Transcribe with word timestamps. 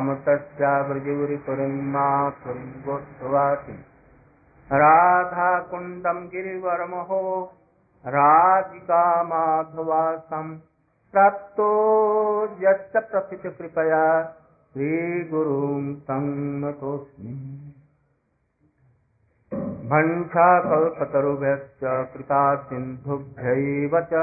कमतस्याव्रजौरिपुरीमापुरीं 0.00 2.68
गोत्वासि 2.84 3.72
राधाकुण्डं 4.72 6.18
गिरिवरमहो 6.32 7.22
राधिका 8.04 9.02
माधवासं 9.22 10.46
प्राप्तो 11.12 11.68
यश्च 12.62 12.94
प्रथितकृपया 13.10 14.04
श्रीगुरुं 14.72 15.84
तं 16.08 16.24
नतोऽस्मि 16.62 17.34
भञ्छाकल्पतरुभ्यश्च 19.92 21.82
कृता 22.12 22.42
सिन्धुभ्यैव 22.68 23.94
च 24.12 24.14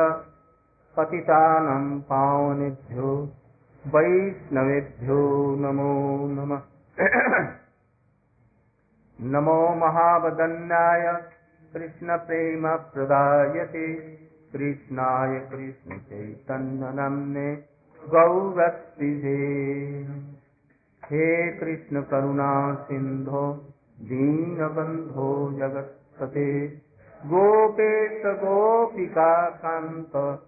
पतितानं 0.97 1.85
पावनेभ्यो। 2.09 3.11
वैष्णवेभ्यो 3.95 5.55
नमो 5.59 6.27
नमः। 6.27 6.61
नमो 9.21 9.75
महावदन्याय। 9.75 11.23
कृष्णप्रेमप्रदायते 11.73 14.17
कृष्णाय 14.53 15.39
कृष्णचैतन्यनम्ने 15.39 17.63
गौरत्रिजे 18.07 20.07
हे 21.05 21.51
कृष्णकरुणा 21.51 22.73
सिन्धो, 22.73 23.73
दीनबन्धो 23.99 25.59
जगत्पते। 25.59 26.81
गोपेश 27.25 28.25
गोपिका 28.25 29.49
कान्त 29.49 30.41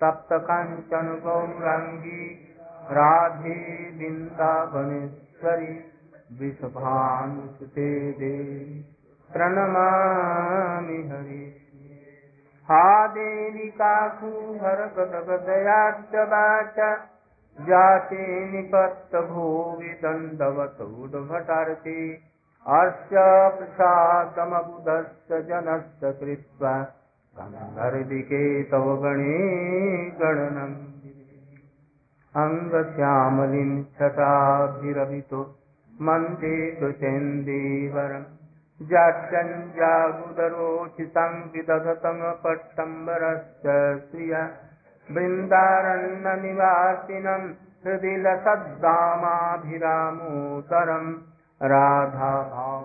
सप्तकाञ्चन 0.00 1.08
गौराङ्गी 1.24 2.24
राधे 2.90 3.56
वृन्दावनेश्वरि 3.98 5.72
वृषभानुसुते 6.38 7.88
देवी 8.12 8.82
प्रणमामि 9.32 10.98
हरि। 11.12 11.44
हा 12.70 13.06
देवी 13.06 13.68
काकुहर 13.70 14.80
गदगदयाद्यवाच 14.98 16.78
जाते 17.58 18.26
निपत्तभुवि 18.50 19.88
दण्डवतौडभटार्थे 20.02 21.98
अस्य 22.66 23.24
प्रसादमबुधस्य 23.58 25.42
जनस्य 25.42 26.12
कृत्वा 26.12 26.74
गन्धर्विके 27.38 28.42
तव 28.70 28.86
गणे 29.02 29.38
गणनम् 30.20 30.76
अङ्गश्यामलिं 32.42 33.72
छटाभिरभितो 33.96 35.40
मन्दे 36.06 36.54
कृतेन्दीवरम् 36.78 38.30
जाड्यञ्जागुदरोचितं 38.90 41.32
विदधतमपट्टम्बरस्य 41.54 43.66
श्रिया 44.06 44.42
बृन्दारण्यनिवासिनं 45.08 47.44
हृदि 47.86 48.14
लसद्दामाभिरामोदरम् 48.26 51.10
राधाभाव 51.72 52.84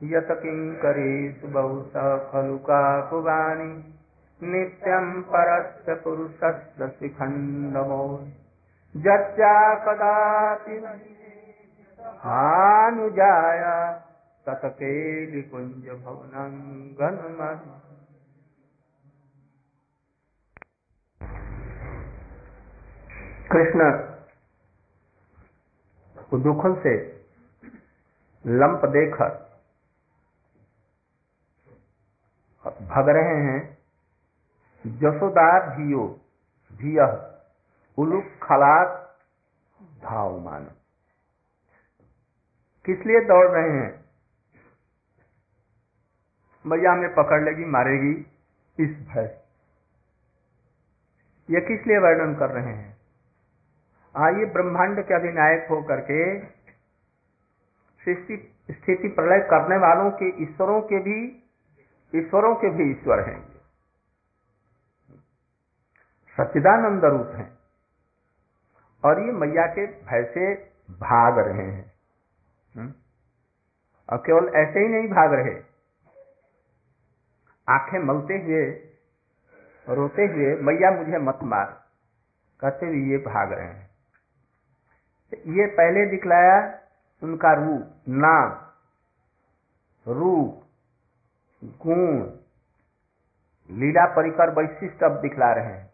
यत 0.00 0.28
किङ्करेषु 0.42 1.48
बहुशः 1.54 2.08
खलु 2.30 2.58
काकुवानि 2.68 3.68
नित्यं 4.40 5.08
परस्य 5.30 5.94
पुरुषस्य 6.04 6.88
शिखण्डमो 6.98 8.04
जत्या 8.94 9.54
कदापि 9.86 10.76
हानुजाय 12.24 13.62
ततकेलिकुञ्जभवनं 14.46 15.42
गन्मन् 17.00 17.64
कृष्ण 23.56 23.90
दुखों 26.42 26.74
से 26.82 27.24
लंप 28.46 28.84
देकर 28.84 29.28
भग 32.66 33.08
रहे 33.08 33.36
हैं 33.36 33.78
जसोदा 34.86 35.76
धियो 35.76 36.20
धिय 36.72 37.00
उलुक 37.98 38.24
खलात 38.42 39.18
भाव 40.04 40.40
मान 40.40 40.64
किस 42.86 42.98
लिए 42.98 43.20
दौड़ 43.20 43.48
रहे 43.48 43.70
हैं? 43.70 44.04
मैया 46.66 46.92
हमें 46.92 47.14
पकड़ 47.14 47.44
लेगी, 47.44 47.64
मारेगी, 47.64 48.26
इस 48.84 49.08
भय 49.08 49.42
ये 51.50 51.60
किस 51.60 51.86
लिए 51.86 51.98
वर्णन 51.98 52.34
कर 52.38 52.50
रहे 52.50 52.74
हैं? 52.74 52.95
आइए 54.16 54.44
ब्रह्मांड 54.44 55.06
के 55.06 55.14
अधिनायक 55.14 55.66
होकर 55.70 56.00
के 56.00 56.40
सृष्टि, 58.04 58.54
स्थिति 58.70 59.08
प्रलय 59.08 59.38
करने 59.38 59.76
वालों 59.76 60.10
के, 60.10 60.42
ईश्वरों 60.42 60.80
के 60.80 60.98
भी, 60.98 61.42
ईश्वरों 62.14 62.54
के 62.54 62.70
भी 62.70 62.90
ईश्वर 62.90 63.20
हैं। 63.20 63.48
सच्चिदानंद 66.40 67.04
रूप 67.04 67.26
हैं। 67.34 67.58
और 69.04 69.20
ये 69.20 69.32
मैया 69.32 69.66
के 69.66 69.86
भय 69.86 70.30
से 70.34 70.54
भाग 70.90 71.38
रहे 71.38 71.70
हैं। 71.70 71.92
और 74.12 74.18
केवल 74.18 74.48
ऐसे 74.48 74.80
ही 74.80 74.88
नहीं 74.88 75.08
भाग 75.08 75.34
रहे। 75.34 75.62
आँखें 77.68 77.98
मलते 77.98 78.34
हुए, 78.34 78.70
रोते 79.88 80.22
हुए 80.22 80.54
मैया 80.54 80.90
मुझे 80.90 81.18
मत 81.18 81.38
मार। 81.42 81.84
कहते 82.60 82.86
हुए 82.86 82.96
ये 82.96 83.18
भाग 83.18 83.52
रहे 83.52 83.66
हैं। 83.66 83.95
ये 85.32 85.66
पहले 85.66 86.06
दिखलाया 86.06 86.58
उनका 87.22 87.52
रूप 87.52 88.02
नाम। 88.08 88.48
रूप 90.06 90.62
गुण। 91.82 92.20
लीला 93.70 94.04
परिकर 94.06 94.50
वैशिष्ट 94.50 95.02
अब 95.04 95.20
दिखला 95.20 95.52
रहे 95.52 95.64
हैं। 95.64 95.86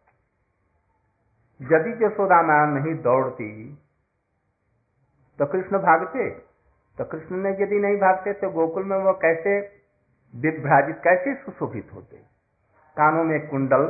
यदि 1.61 2.05
यशोदा 2.05 2.43
माँ 2.43 2.67
नहीं 2.75 2.95
दौड़ती 3.03 3.79
तो 5.39 5.47
कृष्ण 5.47 5.79
भागते? 5.79 6.31
तो 6.99 7.05
कृष्ण 7.05 7.37
ने 7.37 7.51
यदि 7.51 7.79
नहीं 7.79 7.97
भागते 7.97 8.33
तो 8.33 8.51
गोकुल 8.51 8.85
में 8.85 8.97
वो 8.97 9.13
कैसे 9.13 9.61
विभ्राजित, 10.35 10.97
कैसे 11.05 11.35
सुशोभित 11.35 11.91
होते? 11.95 12.17
कानों 12.97 13.25
में 13.25 13.49
कुंडल 13.49 13.85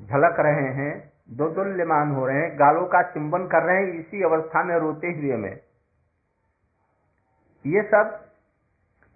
झलक 0.00 0.36
रहे 0.40 0.68
हैं 0.74 1.12
दो 1.28 1.48
दुल्यमान 1.48 2.10
हो 2.10 2.26
रहे 2.26 2.36
हैं, 2.36 2.58
गालों 2.58 2.86
का 2.86 3.02
चुंबन 3.02 3.46
कर 3.46 3.62
रहे 3.62 3.76
हैं, 3.76 3.92
इसी 3.92 4.22
अवस्था 4.22 4.62
में 4.64 4.76
रोते 4.76 5.06
हुए 5.06 5.36
में। 5.36 5.60
ये 7.66 7.82
सब 7.82 8.28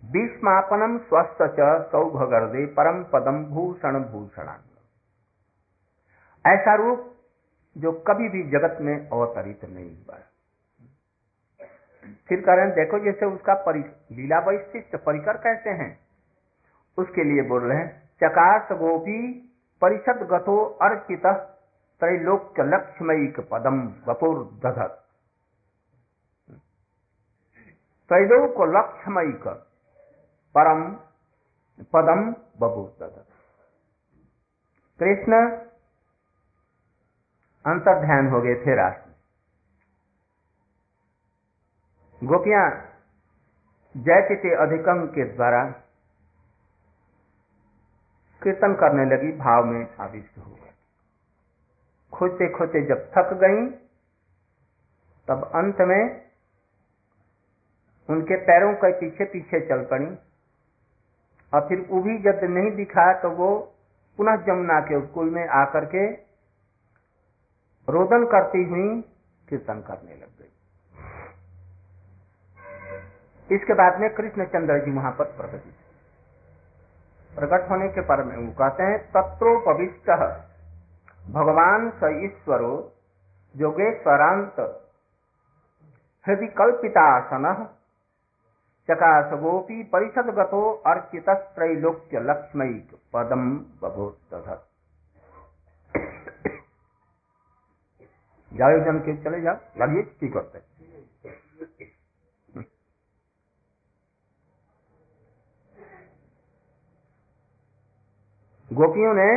भीष्मापनम 0.05 0.99
स्वस्थ 0.99 1.43
च 1.43 1.91
सौभगर्दे 1.91 2.67
परम 2.67 3.05
पदम 3.05 3.45
भूषण 3.45 3.99
भूषणांग। 4.05 4.69
ऐसा 6.47 6.75
रूप 6.75 7.09
जो 7.77 7.93
कभी 7.93 8.29
भी 8.29 8.43
जगत 8.51 8.79
में 8.81 9.09
अवतरित 9.09 9.65
नहीं 9.65 9.91
हुआ 9.97 10.19
फिर 12.29 12.41
कारण 12.41 12.71
देखो 12.71 12.99
जैसे 12.99 13.27
उसका 13.27 13.55
लीला 13.71 14.39
वैशिष्ट 14.39 14.97
परिकर 14.97 15.37
कहते 15.37 15.71
हैं? 15.71 15.99
उसके 16.99 17.25
लिए 17.25 17.43
बोल 17.43 17.63
रहे 17.63 17.79
हैं 17.79 18.03
चकाश 18.17 18.73
गोपी 18.73 19.19
परिषद 19.83 20.27
गतो 20.33 20.65
अर्चित 20.83 21.27
त्रैलोक्य 22.03 22.65
लक्ष्मयिक 22.65 23.37
पदम 23.51 23.77
बपुर 24.07 24.39
दधत 24.65 24.95
त्रैलोक 28.11 28.57
लक्ष्मयिक 28.69 29.45
परम 30.55 30.81
पदम 31.93 32.25
बपुर 32.61 32.89
दधत 33.01 33.29
कृष्ण 35.01 35.39
अंतर 37.65 38.01
ध्यान 38.05 38.29
हो 38.31 38.41
गए 38.43 38.55
थे 38.57 38.75
राष्ट्र। 38.77 39.11
गोपियाँ 42.23 42.67
जैसे 43.95 44.37
के 44.37 44.55
अधिकम 44.63 45.07
के 45.15 45.25
द्वारा 45.35 45.63
कीर्तन 48.43 48.75
करने 48.81 49.05
लगी 49.07 49.33
भाव 49.39 49.65
में 49.65 49.83
आविष्ट 50.01 50.39
हो 50.39 50.51
खोते 52.13 52.49
खोते 52.49 52.81
जब 52.87 53.01
थक 53.11 53.33
गई, 53.43 53.61
तब 55.29 55.51
अंत 55.55 55.81
में 55.81 56.05
उनके 58.09 58.37
पैरों 58.37 58.73
के 58.75 58.91
पीछे 58.93 59.25
पीछे 59.25 59.61
चल 59.69 59.85
पड़ी। 59.91 60.07
और 61.53 61.61
फिर 61.69 61.79
भी 62.03 62.15
जब 62.19 62.41
नहीं 62.51 62.71
दिखा 62.77 63.13
तो 63.23 63.31
वो 63.31 63.49
पुनः 64.19 64.37
जमुना 64.37 64.79
के 64.81 65.01
कुल 65.07 65.31
में 65.31 65.47
आकर 65.57 65.85
के 65.85 66.05
रोदन 67.89 68.25
करती 68.27 68.63
हुई 68.65 68.89
कीर्तन 69.49 69.81
करने 69.81 70.15
लग 70.15 70.31
गई। 70.39 70.51
इसके 73.51 73.75
बाद 73.75 74.01
में 74.01 74.09
कृष्णचंद्र 74.15 74.79
जी 74.85 74.91
वहाँ 74.91 75.13
पर 75.13 75.25
प्रकट 75.33 75.63
प्रकट 77.31 77.71
होने 77.71 77.89
के 77.89 78.01
पर 78.01 78.23
में 78.25 78.37
वो 78.37 78.53
कहते 78.53 78.83
हैं, 78.83 78.99
तत्रोपविष्ट। 79.09 80.11
भगवान 81.27 81.91
स 82.01 82.11
ईश्वरो 82.25 82.73
योगेश्वरांत 83.55 84.61
हृदय 86.27 86.47
कल्पितासन 86.59 87.47
चकाश 88.89 89.33
गोपी 89.41 89.83
परिषद 89.83 90.31
गतो 90.39 90.63
अर्चित 90.87 91.31
त्रैलोक्य 91.55 92.21
लक्ष्मयिक 92.21 92.95
पदम 93.13 93.49
बभूत 93.83 94.35
जाओ 98.53 98.79
जन 98.85 98.99
के 98.99 99.17
चले 99.25 99.41
जाओ 99.41 99.83
लगिए 99.83 100.03
ठीक 100.21 100.33
करते? 100.33 100.59
गोपियों 108.71 109.15
ने 109.15 109.31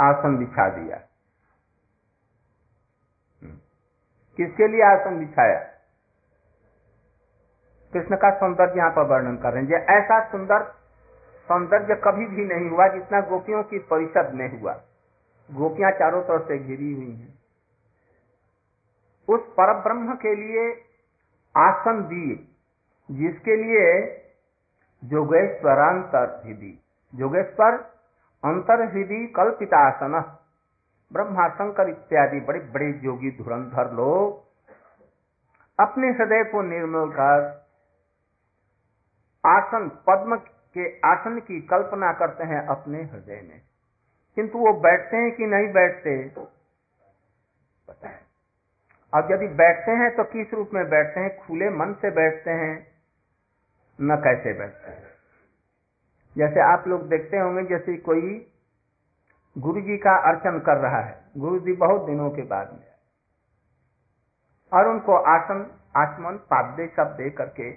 आसन 0.00 0.36
बिछा 0.36 0.68
दिया। 0.68 0.96
किसके 4.38 4.68
लिए 4.68 4.82
आसन 4.82 5.18
बिछाया? 5.18 5.58
कृष्ण 7.92 8.16
का 8.16 8.30
सौंदर्य 8.30 8.78
यहाँ 8.78 8.90
पर 8.90 9.02
वर्णन 9.02 9.36
कर 9.36 9.52
रहे 9.52 9.62
हैं। 9.62 9.86
ऐसा 10.02 10.30
सुंदर 10.30 10.62
सौंदर्य 11.48 11.94
कभी 11.94 12.26
भी 12.26 12.44
नहीं 12.44 12.70
हुआ 12.70 12.88
जितना 12.88 13.20
गोपियों 13.20 13.62
की 13.62 13.78
परिषद 13.78 14.30
में 14.34 14.60
हुआ। 14.60 14.72
गोपियाँ 15.50 15.90
चारों 15.90 16.22
तरफ़ 16.22 16.42
से 16.42 16.58
घिरी 16.58 16.94
हुई 16.94 17.10
हैं। 17.10 17.38
उस 19.28 19.40
पर 19.40 19.74
ब्रह्म 19.74 20.14
के 20.14 20.34
लिए 20.34 20.70
आसन 21.56 22.02
दिए, 22.02 22.34
जिसके 23.10 23.56
लिए 23.56 23.86
जोगेश्वरांतर 25.04 26.42
भी 26.44 26.54
दी। 26.54 26.80
जोगेश्वर 27.14 27.95
अंतर 28.42 28.82
हृदय 28.82 29.26
कल्पितासन। 29.26 30.14
ब्रह्मा 31.10 31.48
शंकर 31.48 31.88
इत्यादि 31.88 32.40
बड़े 32.40 32.60
बड़े 32.60 32.88
योगी 33.04 33.30
धुरंधर 33.30 33.92
लोग 33.92 34.44
अपने 35.78 36.08
हृदय 36.08 36.44
को 36.44 36.62
निर्मल 36.62 37.10
कर 37.10 37.44
आसन 39.44 39.88
पद्म 40.06 40.36
के 40.76 40.88
आसन 41.06 41.38
की 41.40 41.60
कल्पना 41.60 42.12
करते 42.12 42.44
हैं 42.44 42.66
अपने 42.66 43.02
हृदय 43.02 43.40
में। 43.42 43.60
किंतु 44.36 44.58
वो 44.58 44.72
बैठते 44.80 45.16
हैं 45.16 45.34
कि 45.36 45.46
नहीं 45.46 45.72
बैठते? 45.72 46.14
अब 49.12 49.28
यदि 49.32 49.48
बैठते 49.54 49.92
हैं 49.92 50.10
तो 50.16 50.24
किस 50.24 50.54
रूप 50.54 50.70
में 50.74 50.84
बैठते 50.88 51.20
हैं? 51.20 51.36
खुले 51.38 51.70
मन 51.70 51.92
से 51.92 52.10
बैठते 52.10 52.50
हैं, 52.52 52.72
न 53.98 54.16
कैसे 54.16 54.52
बैठते 54.52 54.90
हैं? 54.90 55.15
जैसे 56.36 56.60
आप 56.62 56.84
लोग 56.88 57.08
देखते 57.08 57.38
होंगे, 57.38 57.62
जैसे 57.68 57.96
कोई 58.02 58.22
गुरु 59.56 59.80
जी 59.82 59.96
का 59.98 60.16
अर्चन 60.30 60.58
कर 60.60 60.76
रहा 60.78 61.00
है। 61.00 61.14
गुरु 61.38 61.58
जी 61.60 61.72
बहुत 61.76 62.04
दिनों 62.06 62.30
के 62.30 62.42
बाद 62.46 62.72
में 62.72 62.86
और 64.72 64.88
उनको 64.88 65.16
आसन 65.32 65.66
आचमन 65.96 66.36
पाद्य 66.50 66.86
सब 66.96 67.14
दे 67.16 67.30
करके 67.32 67.70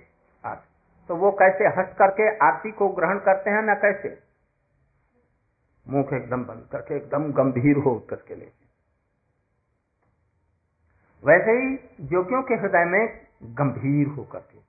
तो 1.09 1.15
वो 1.15 1.29
कैसे 1.33 1.67
हंस 1.75 1.93
करके 1.99 2.25
आरती 2.45 2.71
को 2.71 2.87
ग्रहण 2.89 3.19
करते 3.21 3.49
हैं 3.49 3.61
ना 3.63 3.73
कैसे? 3.75 4.09
मुख 5.85 6.11
एकदम 6.13 6.43
बंद 6.45 6.67
करके, 6.71 6.95
एकदम 6.95 7.31
गंभीर 7.33 7.77
हो 7.77 7.93
करके 8.09 8.35
ले 8.35 8.51
वैसे 11.23 11.51
ही 11.53 11.71
योगियों 12.11 12.41
के 12.43 12.55
हृदय 12.55 12.85
में 12.87 13.03
गंभीर 13.55 14.07
होकर 14.09 14.39
के 14.41 14.59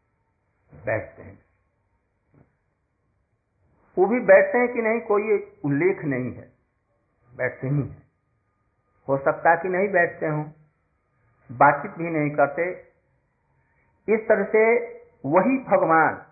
बैठते 0.73 1.23
हैं। 1.23 1.39
वो 4.01 4.07
भी 4.07 4.21
बैठते 4.21 4.59
हैं 4.59 4.69
कि 4.69 4.83
नहीं, 4.83 5.01
कोई 5.01 5.57
उल्लेख 5.65 6.05
नहीं 6.05 6.35
है। 6.35 6.53
बैठते 7.37 7.69
ही 7.69 7.83
है। 7.83 8.03
हो 9.09 9.19
सकता 9.19 9.57
कि 9.57 9.69
नहीं 9.69 9.89
बैठते 9.89 10.27
हो। 10.27 10.45
बातचीत 11.53 11.91
भी 11.91 12.05
नहीं 12.05 12.31
करते। 12.31 12.71
इस 14.09 14.21
तरह 14.29 14.45
से 14.45 14.89
वही 15.27 15.65
भगवान 15.65 16.23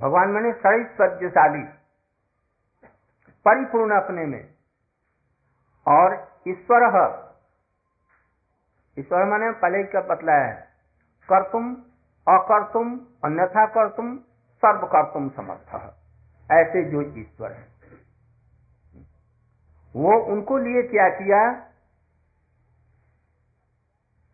भगवान 0.00 0.28
मैंने 0.28 0.52
सर्वज्ञशाली 0.52 1.62
परिपूर्ण 3.44 4.00
अपने 4.00 4.26
में। 4.26 4.54
और 5.88 6.32
ईश्वर 6.48 6.84
ईश्वर 8.98 9.24
माने 9.24 9.50
पहले 9.50 9.84
का 9.84 10.00
बतला 10.00 10.32
है? 10.32 10.68
कर्तुम, 11.32 11.74
अकर्तुम, 12.28 13.00
अन्यथा 13.24 13.66
कर्तुम 13.66 14.18
सर्व 14.56 14.86
कर्तुम 14.86 15.28
समर्थ 15.28 15.96
ऐसे 16.52 16.84
जो 16.84 17.02
ईश्वर 17.02 17.52
है। 17.52 17.68
वो 19.96 20.20
उनको 20.20 20.58
लिए 20.58 20.82
क्या 20.82 21.08
किया? 21.08 21.50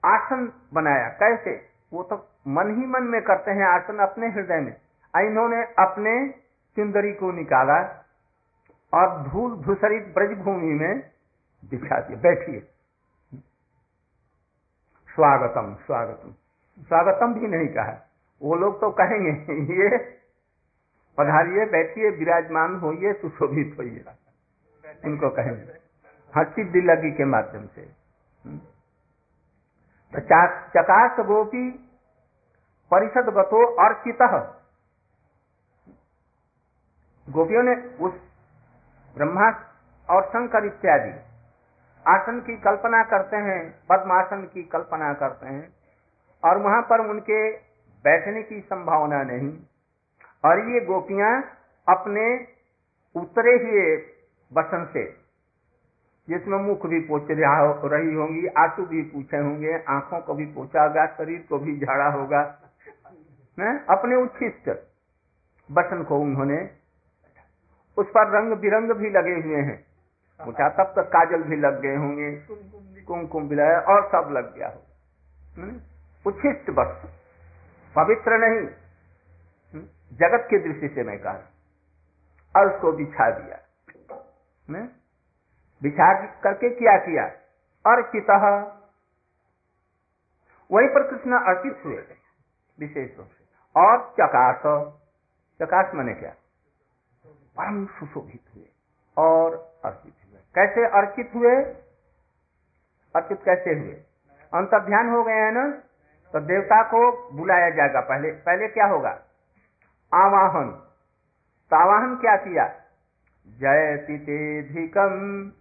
आसन 0.05 0.53
बनाया। 0.75 1.09
कैसे? 1.09 1.69
वो 1.93 2.03
तो 2.03 2.29
मन 2.49 2.81
ही 2.81 2.87
मन 2.87 3.03
में 3.03 3.23
करते 3.23 3.51
हैं 3.51 3.65
आसन 3.65 3.99
अपने 3.99 4.29
हृदय 4.29 4.61
में। 4.61 4.77
इन्होंने 5.27 5.63
अपने 5.63 6.29
सुंदरी 6.77 7.13
को 7.13 7.33
निकाला 7.33 8.07
और 8.95 9.29
धूल 9.29 9.55
धूसरित 9.55 10.15
ब्रजभूमि 10.15 10.75
में 10.75 11.11
दिखा 11.65 12.01
दिया। 12.01 12.19
बैठिए। 12.19 12.61
स्वागतम 15.09 15.75
स्वागतम। 15.75 16.31
स्वागतम 16.83 17.35
भी 17.35 17.47
नहीं 17.47 17.69
कहा। 17.69 18.09
वो 18.43 18.55
लोग 18.55 18.81
तो 18.81 18.91
कहेंगे, 18.91 19.31
ये 19.53 20.22
पधारिए, 21.19 21.65
बैठिए, 21.67 22.11
विराजमान 22.11 22.77
होइए, 22.77 23.13
सुशोभित 23.13 23.77
होइए। 23.79 24.05
उनको 25.05 25.29
कहेंगे। 25.31 25.79
हसी 26.37 26.65
दिलगी 26.65 27.11
के 27.11 27.25
माध्यम 27.25 27.67
से। 27.67 27.83
तो 30.15 30.21
चकाश 30.71 31.21
गोपी 31.27 31.71
परिषद 32.91 33.29
गतो 33.29 33.75
अर्चित। 33.75 34.23
गोपियों 37.29 37.63
ने 37.63 37.75
उस 38.05 38.13
ब्रह्मा 39.17 39.51
और 40.11 40.25
शंकर 40.25 40.65
इत्यादि 40.65 41.11
आसन 42.09 42.41
की 42.41 42.57
कल्पना 42.57 43.03
करते 43.03 43.37
हैं, 43.37 43.75
पद्मासन 43.89 44.43
की 44.55 44.63
कल्पना 44.63 45.15
करते 45.15 45.47
हैं, 45.47 45.73
और 46.45 46.59
वहाँ 46.59 46.83
पर 46.83 47.01
उनके 47.01 47.53
बैठने 48.05 48.43
की 48.43 48.61
संभावना 48.61 49.23
नहीं। 49.23 49.59
और 50.45 50.59
ये 50.69 50.81
गोपियाँ 50.81 51.43
अपने 51.89 52.47
उतरे 53.21 53.53
हुए 53.53 53.97
बसन 54.53 54.85
से, 54.93 55.05
जिसमें 56.29 56.59
मुख 56.59 56.87
भी 56.87 57.01
पोच 57.01 57.23
हो, 57.23 57.89
रही 57.89 58.15
होंगी, 58.15 58.47
आँसू 58.47 58.87
भी 58.87 59.03
पूछे 59.03 59.37
होंगे, 59.37 59.85
आँखों 59.89 60.21
को 60.21 60.35
भी 60.35 60.47
पोछा 60.47 60.83
होगा 60.83 61.07
शरीर 61.07 61.47
को 61.49 61.59
भी 61.59 61.79
झाड़ा 61.81 62.09
होगा, 62.09 62.59
है? 63.61 63.85
अपने 63.91 64.17
उच्छिष्ट 64.17 64.71
बसन 65.71 66.03
को 66.03 66.19
उन्होंने 66.19 66.71
उस 67.97 68.07
पर 68.07 68.29
रंग 68.29 68.53
बिरंग 68.53 68.91
भी 68.91 69.11
लगे 69.11 69.35
हुए 69.35 69.57
हैं। 69.57 69.87
पूछा 70.45 70.69
तब 70.69 70.93
तक 70.97 71.03
काजल 71.03 71.43
भी 71.43 71.57
लग 71.57 71.81
गए 71.81 71.97
होंगे, 71.97 72.43
कुमकुम 73.07 73.49
भी 73.49 73.57
लगा, 73.57 73.79
और 73.79 74.09
सब 74.09 74.33
लग 74.33 74.57
गया 74.57 74.69
हो। 74.69 74.83
उच्छिष्ट 76.27 76.71
बस 76.71 77.03
पवित्र 77.97 78.39
नहीं। 78.39 78.82
जगत 80.13 80.47
की 80.51 80.59
दृष्टि 80.59 80.89
से 80.89 81.03
मैं 81.03 81.19
कहा 81.19 81.41
और 82.57 82.75
उसको 82.75 82.93
बिछा 82.93 83.31
दिया। 83.31 83.59
बिछा 85.83 86.27
करके 86.27 86.69
क्या 86.71 86.97
किया? 86.97 87.25
अर्पित 87.87 88.31
वहीं 90.73 90.89
पर 90.89 91.11
कृष्ण 91.11 91.33
अर्पित 91.33 91.81
हुए, 91.85 92.05
विशेष 92.79 93.19
रूप 93.19 93.27
से। 93.27 93.45
और 93.81 94.15
चकाश 94.21 94.57
चकाश 95.63 95.95
मैंने 95.95 96.15
क्या? 96.15 96.35
परम 97.27 97.87
सुशोभित 97.87 98.43
हुए 98.55 98.65
और 99.17 99.75
अर्पित 99.85 100.15
हुए। 100.25 100.41
कैसे 100.55 100.87
अर्पित 100.87 101.31
हुए? 101.35 101.57
अर्पित 103.17 103.39
कैसे 103.45 103.71
हुए? 103.71 103.93
अंतर 104.55 104.87
ध्यान 104.87 105.11
हो 105.11 105.25
गए 105.25 105.33
हैं 105.33 105.53
ना? 105.53 105.71
तो 106.33 106.41
देवता 106.41 106.83
को 106.83 107.31
बुलाया 107.31 107.71
जाएगा। 107.71 108.01
पहले 108.01 108.31
पहले 108.31 108.69
क्या 108.69 108.87
होगा? 108.87 109.23
आवाहन। 110.15 110.71
तो 111.71 111.77
आवाहन 111.77 112.17
क्या 112.17 112.37
किया? 112.37 112.75
जयति 113.49 114.19
तेधिकम 114.19 115.53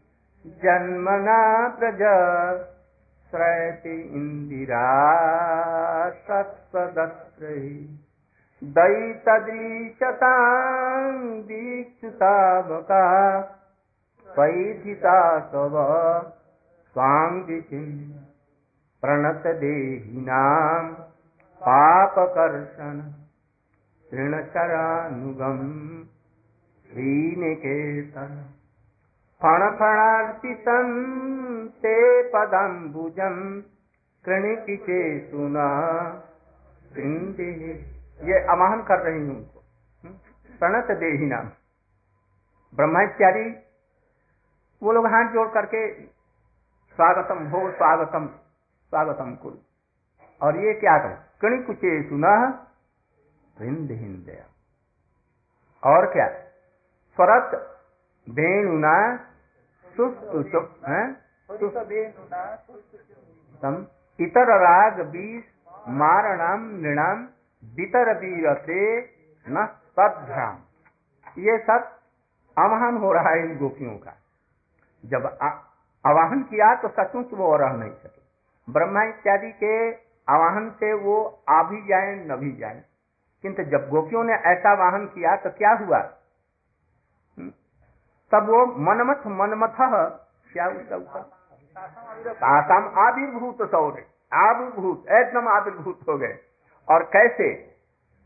जन्मना 0.47 1.67
प्रज 1.67 2.01
श्रयति 3.31 4.11
इंदिरा 4.13 5.13
सत्सदस्त्री 6.09 7.59
दैतदृशतां 8.63 9.41
दीक्षुतावका 11.41 13.05
पैथिता 14.29 15.39
तव 15.39 15.75
स्वाङ्गिचिम् 16.93 18.11
प्रणतदेहिनां 19.01 20.93
पापकर्षण। 21.63 23.13
तृणचरानुगम् 24.11 26.03
श्रीनिकेतन। 26.85 28.33
फणफणार्पितं 29.41 30.87
ते 31.67 32.23
पदम्बुजम् 32.29 33.61
कृणिकिचे 34.25 35.19
सुना 35.19 35.67
ये 38.27 38.39
अमाहन 38.47 38.81
कर 38.81 38.99
रही 38.99 39.27
हूँ 39.27 39.37
उनको। 39.37 39.63
प्रणत 40.59 40.91
देही 40.91 41.25
नाम। 41.25 41.45
ब्रह्मा 42.75 43.01
इत्यादि 43.01 43.45
वो 44.83 44.91
लोग 44.91 45.05
हाथ 45.05 45.33
जोड़ 45.33 45.47
करके 45.47 46.03
स्वागतम 46.97 47.47
हो, 47.47 47.71
स्वागतम 47.71 48.27
स्वागतम 48.91 49.35
कुल 49.35 49.57
और 50.41 50.57
ये 50.57 50.73
क्या 50.73 50.97
करें 50.97 51.17
कणि 51.41 51.63
कुचे 51.63 52.03
सुना 52.09 52.67
हिंद 53.57 53.91
हिंद 53.91 54.29
और 55.83 56.05
क्या? 56.13 56.27
स्वरत 57.17 57.51
वेणुना 58.27 58.95
सुस्तुचुप 59.95 60.67
इतर 64.19 64.49
राग 64.59 64.99
बीस 65.11 65.43
मारणाम 65.89 66.61
नृणाम 66.75 67.23
बितर 67.63 68.13
बीरते 68.19 68.81
न 69.45 69.65
तद्भ्राम 69.97 70.57
ये 71.37 71.57
सब 71.59 71.89
आवाहन 72.57 72.97
हो 72.97 73.11
रहा 73.13 73.29
है 73.29 73.39
इन 73.39 73.57
गोपियों 73.57 73.97
का। 73.97 74.13
जब 75.03 75.25
आवाहन 76.05 76.41
किया 76.43 76.73
तो 76.75 76.87
सचमुच 76.89 77.33
वो 77.33 77.55
रह 77.57 77.73
नहीं 77.73 77.91
सके। 77.91 78.21
ब्रह्मा 78.67 79.03
इत्यादि 79.03 79.51
के 79.53 79.75
आवाहन 80.27 80.69
से 80.79 80.93
वो 81.03 81.15
आ 81.49 81.61
भी 81.63 81.81
जाए 81.87 82.15
न 82.25 82.35
भी 82.35 82.51
जाए। 82.57 82.83
किंतु 83.41 83.63
जब 83.63 83.89
गोपियों 83.89 84.23
ने 84.23 84.33
ऐसा 84.33 84.73
वाहन 84.73 85.05
किया 85.05 85.35
तो 85.35 85.49
क्या 85.49 85.71
हुआ? 85.73 85.97
हम्म? 87.37 87.51
तब 88.31 88.49
वो 88.49 88.65
मनमथ 88.65 89.27
मनमथ, 89.27 89.75
क्या 90.53 90.65
आसाम 92.43 92.99
आविर्भूत 92.99 93.71
सौर्य 93.71 94.05
आविर्भूत, 94.33 95.05
एकदम 95.07 95.47
आविर्भूत 95.47 95.99
हो 96.09 96.17
गए। 96.17 96.39
और 96.89 97.03
कैसे? 97.03 97.75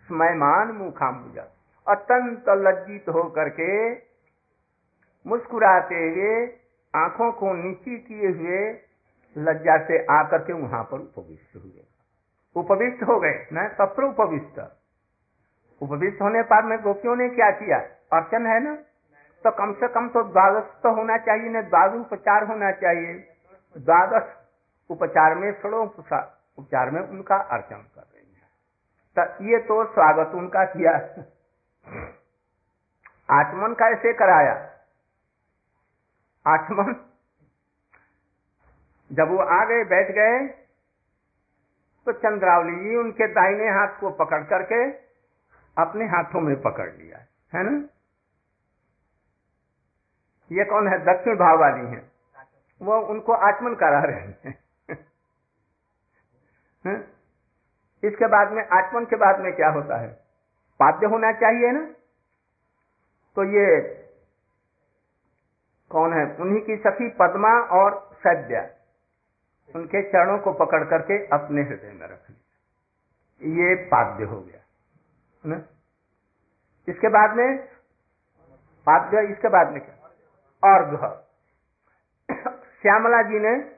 स्मयमान 0.07 0.72
मुखाम्बुजा। 0.72 1.43
अत्यंत 1.88 2.45
लज्जित 2.50 3.05
हो 3.10 3.24
करके 3.24 3.95
मुस्कुराते 5.27 5.95
हुए, 5.95 6.48
आँखों 6.95 7.31
को 7.31 7.53
नीची 7.53 7.98
किए 7.98 8.27
हुए 8.27 8.81
लज्जा 9.38 9.77
से 9.77 10.05
आकर 10.05 10.38
के 10.38 10.53
वहाँ 10.53 10.84
पर 10.84 10.98
उपविष्ट 10.98 11.55
हुए। 11.55 11.86
उपविष्ट 12.55 13.03
हो 13.03 13.19
गए, 13.19 13.48
न 13.53 13.67
तत्र 13.67 14.03
उपविष्ट। 14.03 14.85
उपविष्ट 15.82 16.22
होने 16.22 16.41
पर 16.44 16.63
में 16.63 16.77
गोपियों 16.82 17.15
ने 17.15 17.29
क्या 17.29 17.50
किया? 17.51 17.77
अर्चन 18.13 18.46
है 18.46 18.60
ना? 18.63 18.75
तो 19.46 19.51
कम 19.51 19.74
से 19.74 19.88
कम 19.88 20.08
तो 20.10 20.24
द्वादश 20.24 20.70
तो 20.84 20.94
होना 20.94 21.17
चाहिए, 21.17 21.50
न 21.50 21.62
द्वादश 21.62 22.12
उपचार 22.12 22.44
होना 22.44 22.72
चाहिए। 22.72 23.13
द्वादश 23.75 24.34
उपचार 24.89 25.36
में 25.36 25.51
षडो 25.51 25.84
उपचार 26.58 26.91
में 26.91 27.01
उनका 27.01 27.36
अर्चन 27.36 27.84
कर 27.96 28.01
रही 28.01 28.34
है। 28.34 28.48
तो 29.17 29.46
ये 29.46 29.58
तो 29.60 29.84
स्वागत 29.86 30.36
उनका 30.36 30.65
किया। 30.65 30.91
आचमन 33.32 33.74
कैसे 33.74 34.13
कराया? 34.13 34.53
आचमन 36.46 36.96
जब 39.12 39.29
वो 39.29 39.38
आ 39.38 39.63
गए, 39.65 39.84
बैठ 39.84 40.12
गए 40.12 40.48
तो 42.08 42.12
चंद्रावली 42.12 42.75
जी 42.75 42.96
उनके 42.96 43.27
दाहिने 43.27 43.70
हाथ 43.70 44.00
को 44.00 44.10
पकड़ 44.10 44.44
करके 44.44 45.04
अपने 45.77 46.05
हाथों 46.05 46.41
में 46.41 46.62
पकड़ 46.62 46.91
लिया 46.91 47.17
है। 47.53 47.63
ना? 47.63 47.88
ये 50.51 50.65
कौन 50.65 50.88
है? 50.88 51.00
दक्षिण 51.05 51.36
भाव 51.36 51.60
वाली 51.60 51.88
है। 51.88 52.12
वो 52.82 53.00
उनको 53.00 53.34
आचमन 53.34 53.75
करा 53.75 54.00
रहे 54.00 54.22
हैं। 54.22 54.63
है? 56.88 57.08
इसके 58.03 58.27
बाद 58.27 58.51
में 58.51 58.67
आचमन 58.67 59.05
के 59.05 59.15
बाद 59.15 59.39
में 59.39 59.55
क्या 59.55 59.70
होता 59.70 59.98
है? 59.98 60.08
पाद्य 60.79 61.08
होना 61.08 61.32
चाहिए 61.32 61.72
ना? 61.72 61.86
तो 63.36 63.44
ये 63.44 63.82
कौन 65.89 66.13
है? 66.13 66.36
उन्हीं 66.36 66.62
की 66.62 66.77
सखी 66.77 67.10
पद्मा 67.10 67.60
और 67.62 68.17
सद्या। 68.27 68.70
उनके 69.75 70.12
चरणों 70.12 70.39
को 70.39 70.53
पकड़ 70.53 70.84
करके 70.84 71.25
अपने 71.25 71.62
हृदय 71.62 71.91
में 71.91 72.08
रख 72.08 72.29
लिया। 72.29 72.41
ये 73.44 73.75
पाद्य 73.75 74.24
हो 74.24 74.41
गया। 74.41 74.64
ना? 75.46 75.56
इसके 76.90 77.08
बाद 77.08 77.38
में? 77.38 77.58
पाद्य 78.86 79.32
इसके 79.32 79.50
बाद 79.50 79.72
में 79.72 79.86
क्या? 79.86 79.96
अर्घ 80.75 81.22
श्यामला 82.82 83.22
जी 83.22 83.40
ने? 83.40 83.75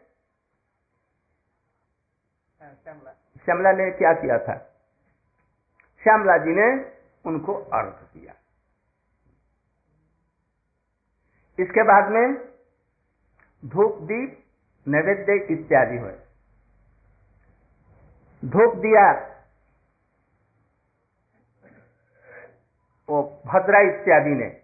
श्यामला 3.46 3.72
ने 3.72 3.92
क्या 3.92 4.14
किया 4.14 4.38
था? 4.38 4.58
श्यामला 6.04 6.38
जी 6.38 6.50
ने 6.50 6.92
उनको 7.26 7.54
अर्घ 7.54 7.94
दिया। 7.94 8.34
इसके 11.60 11.84
बाद 11.84 12.12
में? 12.12 12.54
धूप 13.66 13.98
दीप 13.98 14.44
नैवेद्य 14.88 15.54
इत्यादि 15.54 15.98
हुए। 15.98 16.20
धूप 18.46 18.76
दिया। 18.76 19.37
वो 23.10 23.42
भद्रा 23.46 23.80
इत्यादि 23.80 24.30
ने। 24.30 24.62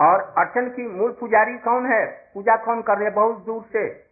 और 0.00 0.20
अर्चन 0.38 0.70
की 0.70 0.82
मूल 0.82 1.12
पुजारी 1.12 1.58
कौन 1.58 1.86
है? 1.86 2.06
पूजा 2.34 2.56
कौन 2.56 2.82
कर 2.82 2.98
रहे 2.98 3.10
बहुत 3.10 3.44
दूर 3.44 3.62
से। 3.62 4.04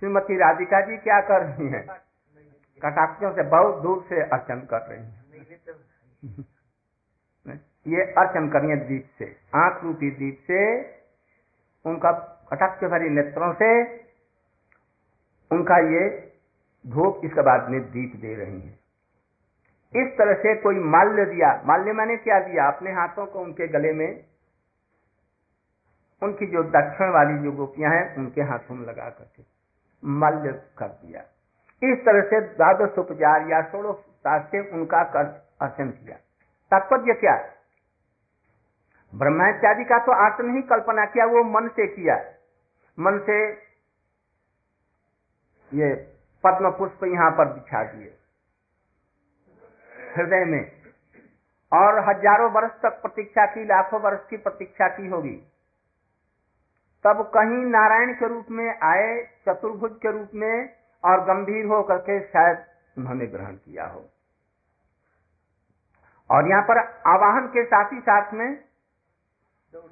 श्रीमती 0.00 0.36
राधिका 0.36 0.80
जी 0.80 0.96
क्या 0.96 1.20
कर 1.20 1.42
रही 1.42 1.68
हैं? 1.68 1.86
कटाक्षों 2.82 3.32
से 3.34 3.42
बहुत 3.42 3.82
दूर 3.82 4.06
से 4.08 4.22
अर्चन 4.22 4.60
कर 4.60 4.80
रही 4.80 5.00
हैं। 5.00 5.22
ये 7.86 8.02
अर्चन 8.12 8.48
करिए 8.48 8.76
दीप 8.76 9.10
से, 9.18 9.36
आँख 9.54 9.84
रूपी 9.84 10.10
दीप 10.10 10.38
से, 10.40 10.82
उनका 11.84 12.12
कटाक्ष 12.52 12.84
भरी 12.84 13.08
नेत्रों 13.08 13.52
से, 13.52 14.00
उनका 15.50 15.78
ये 15.78 16.32
धूप 16.86 17.20
इसके 17.24 17.42
बाद 17.42 17.68
में 17.68 17.80
दीप 17.90 18.16
दे 18.16 18.34
रही 18.34 18.60
है। 18.60 18.81
इस 19.94 20.12
तरह 20.18 20.34
से 20.34 20.54
कोई 20.56 20.78
माल्य 20.90 21.24
दिया। 21.24 21.48
माल्य 21.66 21.92
मैंने 21.92 22.16
क्या 22.16 22.38
दिया? 22.40 22.66
अपने 22.66 22.92
हाथों 22.92 23.26
को 23.26 23.38
उनके 23.38 23.66
गले 23.68 23.92
में, 23.92 24.24
उनकी 26.22 26.46
जो 26.46 26.62
दक्षिण 26.70 27.10
वाली 27.10 27.38
जो 27.38 27.52
गोपियाँ 27.52 27.90
हैं, 27.90 28.16
उनके 28.16 28.42
हाथों 28.42 28.74
में 28.74 28.86
लगा 28.86 29.08
करके 29.10 29.42
माल्य 30.02 30.52
कर 30.78 30.88
दिया। 30.88 31.20
इस 31.82 31.98
तरह 31.98 32.22
से 32.22 32.40
द्वादश 32.48 32.98
उपचार 32.98 33.48
या 33.48 33.60
सोलह 33.62 34.38
से 34.42 34.60
उनका 34.70 35.00
अर्चन 35.60 35.90
किया। 35.90 36.16
तात्पर्य 36.72 37.14
क्या? 37.14 37.34
ब्रह्मा 39.12 39.48
इत्यादि 39.48 39.84
का 39.84 39.98
तो 39.98 40.12
अर्थ 40.24 40.40
ही 40.46 40.62
कल्पना 40.62 41.04
किया, 41.04 41.24
वो 41.26 41.42
मन 41.44 41.68
से 41.68 41.86
किया। 41.86 42.16
मन 42.98 43.18
से 43.18 43.38
ये 45.72 45.94
पद्म 46.44 46.70
पुष्प 46.70 47.04
यहाँ 47.04 47.30
पर 47.30 47.52
बिछा 47.52 47.82
दिए। 47.84 48.16
हृदय 50.16 50.44
में। 50.44 50.72
और 51.72 51.98
हज़ारों 52.08 52.50
वर्ष 52.50 52.72
तक 52.82 53.02
प्रतीक्षा 53.02 53.46
की, 53.46 53.64
लाखों 53.64 54.00
वर्ष 54.00 54.20
की 54.30 54.36
प्रतीक्षा 54.36 54.88
की 54.88 55.06
होगी। 55.08 55.36
तब 57.04 57.22
कहीं 57.22 57.64
नारायण 57.66 58.14
के 58.14 58.28
रूप 58.28 58.46
में 58.50 58.78
आए, 58.82 59.28
चतुर्भुज 59.48 59.92
के 60.02 60.12
रूप 60.12 60.30
में, 60.34 60.76
और 61.04 61.24
गंभीर 61.24 61.66
हो 61.66 61.82
करके 61.82 62.20
शायद 62.20 62.64
उन्होंने 62.98 63.26
ग्रहण 63.26 63.54
किया 63.54 63.86
हो। 63.86 64.08
और 66.30 66.48
यहाँ 66.48 66.62
पर 66.62 66.78
आवाहन 67.06 67.46
के 67.46 67.64
साथ 67.64 67.92
ही 67.92 68.00
साथ 68.00 68.32
में 68.34 68.64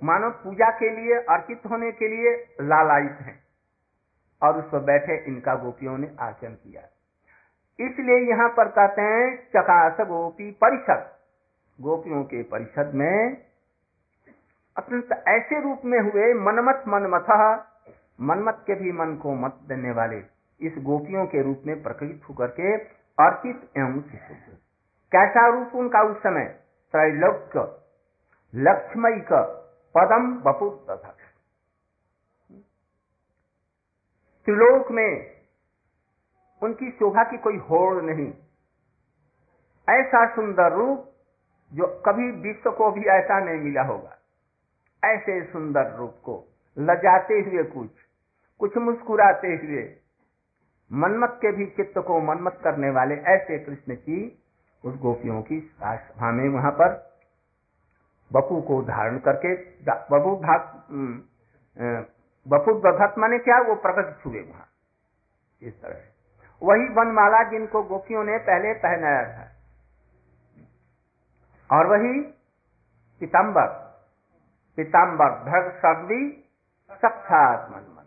मानव 0.05 0.31
पूजा 0.31 0.71
के 0.71 0.91
लिए, 0.91 1.15
अर्पित 1.15 1.62
होने 1.71 1.93
के 1.93 2.09
लिए 2.09 2.55
लालायित 2.61 3.19
हैं। 3.21 3.45
और 4.43 4.59
उस 4.59 4.65
पर 4.65 4.79
बैठे 4.79 5.25
इनका 5.25 5.55
गोपियों 5.55 5.99
ने 5.99 6.17
आचरण 6.21 6.55
किया। 6.55 6.83
इसलिए 7.81 8.19
यहाँ 8.31 8.49
पर 8.49 8.69
कहते 8.69 9.03
हैं 9.03 9.37
चकास 9.49 10.01
गोपी 10.09 10.51
परिषद। 10.61 11.09
गोपियों 11.79 12.23
के 12.25 12.43
परिषद 12.43 12.93
में 12.95 13.37
अत्यंत 14.77 15.13
ऐसे 15.29 15.61
रूप 15.61 15.85
में 15.85 15.99
हुए, 16.01 16.33
मनमत 16.37 16.85
मनमथ, 16.89 17.31
मनमत 18.21 18.63
के 18.67 18.75
भी 18.75 18.93
मन 18.93 19.17
को 19.17 19.35
मत 19.37 19.59
देने 19.69 19.91
वाले, 19.91 20.19
इस 20.61 20.75
गोपियों 20.79 21.27
के 21.27 21.43
रूप 21.43 21.63
में 21.67 21.83
प्रकटित 21.83 22.29
होकर 22.29 22.47
के 22.51 22.77
अर्पित 23.19 23.79
एवं 23.79 24.01
कैसा 25.13 25.47
रूप 25.49 25.75
उनका 25.75 26.03
उस 26.03 26.17
समय? 26.23 26.45
त्रैलोक्य 26.95 27.61
लक्ष्मय 28.55 29.19
का 29.33 29.43
पदम 29.95 30.35
तथा 30.43 31.11
त्रिलोक 34.47 34.91
में 34.91 35.40
उनकी 36.62 36.90
शोभा 36.90 37.23
की 37.25 37.37
कोई 37.38 37.57
होड़ 37.71 38.02
नहीं। 38.02 38.33
ऐसा 39.88 40.25
सुंदर 40.35 40.73
रूप 40.73 41.07
जो 41.73 41.87
कभी 42.07 42.31
विश्व 42.40 42.71
को 42.71 42.90
भी 42.90 43.05
ऐसा 43.11 43.38
नहीं 43.40 43.61
मिला 43.61 43.83
होगा। 43.83 44.17
ऐसे 45.02 45.43
सुंदर 45.45 45.95
रूप 45.97 46.14
को 46.25 46.35
लजाते 46.76 47.35
हुए 47.40 47.62
कुछ 47.67 47.90
कुछ 48.61 48.76
मुस्कुराते 48.79 49.49
हुए 49.57 49.83
मनमत 50.90 51.38
के 51.43 51.52
भी 51.52 51.67
चित्त 51.67 51.99
को 51.99 52.21
मनमत 52.21 52.59
करने 52.64 52.90
वाले 52.90 53.14
ऐसे 53.35 53.59
कृष्ण 53.59 53.95
की 53.97 54.19
उस 54.85 54.97
गोपियों 54.97 55.40
की 55.43 55.61
सभा 55.61 56.31
में 56.33 56.49
वहाँ 56.49 56.71
पर 56.73 56.95
बपू 58.31 58.61
को 58.61 58.81
धारण 58.83 59.19
करके 59.19 59.55
बपू 59.85 60.35
भाग 60.37 60.61
बपू 62.47 62.73
भगत 62.81 63.14
माने 63.19 63.38
क्या? 63.38 63.59
वो 63.61 63.75
प्रकट 63.76 64.26
हुए 64.26 64.40
वहाँ। 64.40 64.69
इस 65.62 65.81
तरह। 65.83 65.99
वही 66.62 66.88
वनमाला 66.88 67.43
जिनको 67.43 67.83
गोपियों 67.83 68.25
ने 68.25 68.38
पहले 68.38 68.75
पहनाया 68.75 69.23
था। 69.23 69.50
और 71.79 71.87
वही 71.87 72.21
पिताम्बर 73.21 73.67
पिताम्बर 74.76 75.31
धर्म 75.31 75.71
सर्दी 75.71 76.50
साक्षात 76.93 77.71
मन 77.71 77.76
मन 77.76 78.05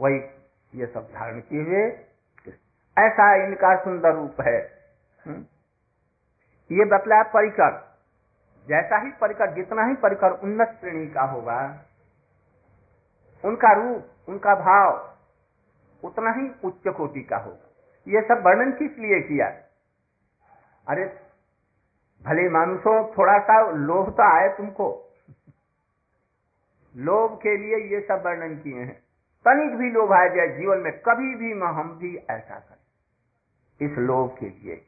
वही 0.00 0.20
ये 0.74 0.86
सब 0.86 1.08
धारण 1.14 1.40
किए 1.40 1.62
हुए। 1.62 1.92
ऐसा 2.98 3.34
इनका 3.34 3.84
सुंदर 3.84 4.14
रूप 4.14 4.40
है। 4.40 4.70
हम्म। 5.24 5.40
ये 6.72 6.84
बतला 6.84 7.22
परिकर। 7.22 7.88
जैसा 8.68 8.98
ही 8.98 9.10
परिकर, 9.10 9.54
जितना 9.54 9.84
ही 9.84 9.94
परिकर 9.94 10.30
उन्नत 10.30 10.76
श्रेणी 10.80 11.06
का 11.06 11.22
होगा, 11.22 11.80
उनका 13.44 13.72
रूप, 13.72 14.08
उनका 14.28 14.54
भाव 14.54 15.16
उतना 16.04 16.30
ही 16.32 16.50
उच्च 16.64 16.88
कोटि 16.88 17.22
का 17.22 17.36
होगा। 17.36 17.67
ये 18.08 18.22
सब 18.22 18.42
वर्णन 18.46 18.72
किस 18.72 18.98
लिए 18.98 19.20
किया? 19.20 19.48
अरे, 20.88 21.20
भले 22.22 22.48
मानुषो 22.48 23.14
थोड़ा 23.18 23.38
सा 23.38 23.70
लोभ 23.70 24.10
तो 24.10 24.22
आए 24.22 24.48
तुमको। 24.56 25.12
लोभ 26.96 27.38
के 27.42 27.56
लिए 27.56 27.76
ये 27.76 28.00
सब 28.00 28.22
वर्णन 28.26 28.58
किए 28.58 28.80
हैं। 28.80 29.02
तनिक 29.44 29.76
भी 29.76 29.90
लोभ 29.90 30.12
आ 30.12 30.26
जाए 30.26 30.48
जीवन 30.48 30.78
में, 30.78 30.92
कभी 30.92 31.34
भी 31.34 31.52
हम 31.52 31.98
भी 31.98 32.16
ऐसा 32.16 32.58
करें। 32.58 32.78
इस 33.86 33.98
लोभ 33.98 34.38
के 34.38 34.48
लिए। 34.48 34.86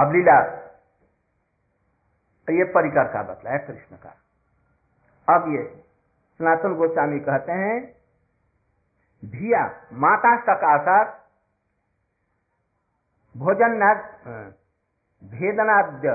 अब 0.00 0.12
लीला, 0.12 0.62
ये 2.50 2.64
परिकर 2.64 3.12
का 3.12 3.22
बतला 3.22 3.50
है, 3.50 3.58
कृष्ण 3.58 3.96
का। 3.96 4.16
अब 5.36 5.52
ये 5.52 5.84
सनातन 6.38 6.74
गोस्वामी 6.74 7.20
कहते 7.20 7.52
हैं 7.52 8.01
भिया 9.22 9.62
माता 9.98 10.36
सकाशर 10.40 11.04
भोजन 13.34 13.78
भेदनाद्य 15.22 16.14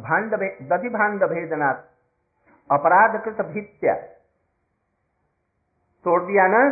भांड 0.00 0.34
दधि 0.70 0.88
भांड 0.90 1.24
भेदनाथ 1.24 1.78
अपराध 2.70 3.22
कृत 3.24 3.46
भित्या। 3.46 3.94
तोड़ 6.06 6.22
दिया 6.22 6.46
ना 6.48 6.62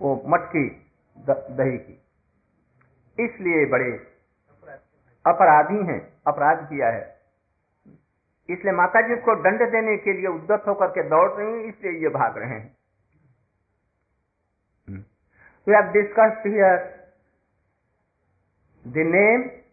वो 0.00 0.14
मटकी 0.28 0.68
दही 1.26 1.78
की। 1.78 1.94
इसलिए 3.18 3.66
बड़े 3.70 3.90
अपराधी 5.24 5.80
हैं 5.86 6.00
अपराध 6.26 6.64
किया 6.68 6.88
है। 6.88 7.02
इसलिए 8.48 8.72
माता 8.74 9.00
जी 9.08 9.16
को 9.18 9.34
दंड 9.42 9.60
देने 9.72 9.96
के 9.98 10.12
लिए 10.12 10.26
उद्दत 10.28 10.64
होकर 10.68 10.88
के 10.90 11.02
दौड़ 11.10 11.30
रही 11.30 11.46
हैं 11.48 11.64
इसलिए 11.64 12.02
ये 12.02 12.08
भाग 12.14 12.38
रहे 12.38 12.48
हैं। 12.50 12.76
We 15.66 15.72
have 15.72 15.94
discussed 15.94 16.44
here 16.44 17.08
the 18.84 19.00
name, 19.00 19.64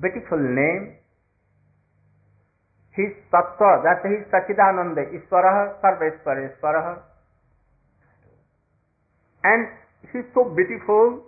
beautiful 0.00 0.38
name, 0.38 0.98
his 2.90 3.14
tattva, 3.30 3.86
that 3.86 4.02
is 4.02 4.26
Sachidananda, 4.34 5.06
Iswaraha, 5.14 5.78
Sarveshwareshwaraha. 5.78 6.98
And 9.44 9.68
he 10.10 10.18
is 10.18 10.24
so 10.34 10.42
beautiful, 10.50 11.22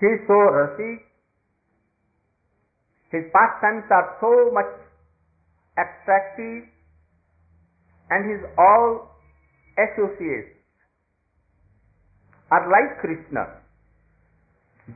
he 0.00 0.06
is 0.06 0.20
so 0.28 0.36
rasic, 0.36 1.00
his 3.10 3.24
pastimes 3.32 3.88
are 3.90 4.18
so 4.20 4.52
much 4.52 4.68
attractive, 5.80 6.68
and 8.10 8.30
his 8.30 8.44
all 8.58 9.16
associates 9.80 10.57
are 12.50 12.64
like 12.68 13.00
Krishna. 13.00 13.60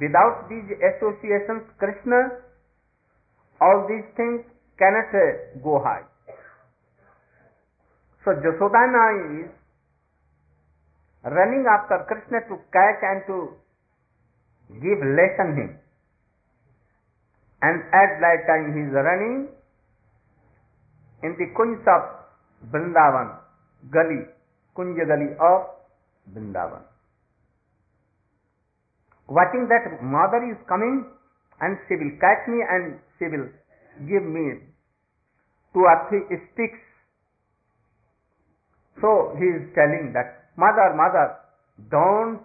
Without 0.01 0.49
these 0.49 0.69
associations, 0.81 1.69
Krishna, 1.77 2.41
all 3.61 3.85
these 3.89 4.09
things 4.17 4.41
cannot 4.81 5.13
uh, 5.13 5.61
go 5.61 5.79
high. 5.85 6.09
So 8.25 8.33
Jasodana 8.41 9.45
is 9.45 9.51
running 11.25 11.65
after 11.69 12.07
Krishna 12.09 12.41
to 12.49 12.57
catch 12.73 13.01
and 13.05 13.21
to 13.29 13.37
give 14.81 14.99
lesson 15.05 15.49
him. 15.61 15.71
And 17.61 17.83
at 17.93 18.19
that 18.19 18.39
time 18.49 18.73
he 18.75 18.81
is 18.89 18.93
running 18.97 19.49
in 21.23 21.37
the 21.37 21.47
kunj 21.55 21.85
of 21.87 22.03
Vrindavan, 22.73 23.39
Gali, 23.91 24.27
Kunja 24.75 25.05
Gali 25.07 25.31
of 25.39 25.69
Vrindavan 26.33 26.92
watching 29.29 29.69
that 29.69 30.03
mother 30.03 30.43
is 30.51 30.59
coming 30.69 31.07
and 31.61 31.79
she 31.89 31.95
will 31.95 32.15
catch 32.19 32.43
me 32.49 32.59
and 32.63 32.99
she 33.19 33.27
will 33.27 33.49
give 34.09 34.25
me 34.25 34.67
two 35.73 35.85
or 35.85 35.99
three 36.09 36.25
sticks. 36.53 36.83
So 39.01 39.35
he 39.39 39.47
is 39.47 39.73
telling 39.75 40.13
that, 40.15 40.53
mother, 40.57 40.95
mother, 40.95 41.39
don't 41.91 42.43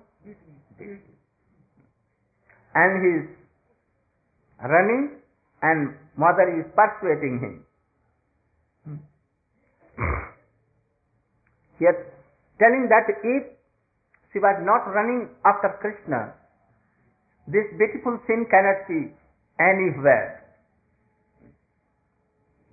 And 2.78 2.92
he 3.02 3.10
is 3.22 3.28
running 4.62 5.18
and 5.62 5.98
mother 6.16 6.46
is 6.54 6.66
persuading 6.78 7.40
him. 7.42 7.66
Yet 11.80 11.98
telling 12.62 12.90
that 12.90 13.10
if 13.10 13.44
she 14.32 14.40
was 14.40 14.62
not 14.62 14.86
running 14.94 15.30
after 15.46 15.74
Krishna, 15.82 16.34
this 17.48 17.68
beautiful 17.78 18.20
sin 18.28 18.46
cannot 18.52 18.88
be 18.88 19.12
anywhere. 19.60 20.44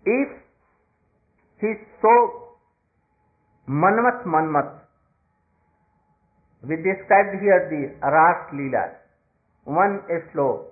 If 0.05 0.29
he 1.61 1.67
is 1.67 1.81
so 2.03 2.45
Manmat 3.69 4.27
Manmat. 4.27 4.85
We 6.63 6.77
described 6.77 7.41
here 7.41 7.65
the 7.73 8.07
Ras 8.07 8.53
Leela. 8.53 9.01
One 9.65 10.01
slok 10.33 10.67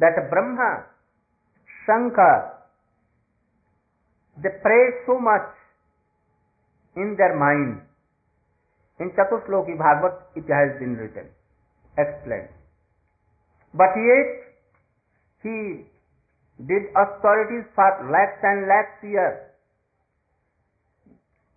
that 0.00 0.18
Brahma, 0.30 0.86
Shankar, 1.86 2.66
they 4.42 4.50
pray 4.62 4.84
so 5.06 5.20
much 5.20 5.46
in 6.96 7.14
their 7.16 7.36
mind. 7.38 7.82
In 8.98 9.10
Chatusloki 9.10 9.78
Bhagavad 9.78 10.18
it 10.34 10.50
has 10.50 10.78
been 10.80 10.96
written, 10.96 11.30
explained. 11.96 12.48
But 13.74 13.94
yet 13.96 14.30
he 15.42 15.86
did 16.66 16.94
austerities 16.96 17.64
for 17.74 17.90
lakhs 18.10 18.42
and 18.42 18.66
lakhs 18.66 19.02
years. 19.02 19.38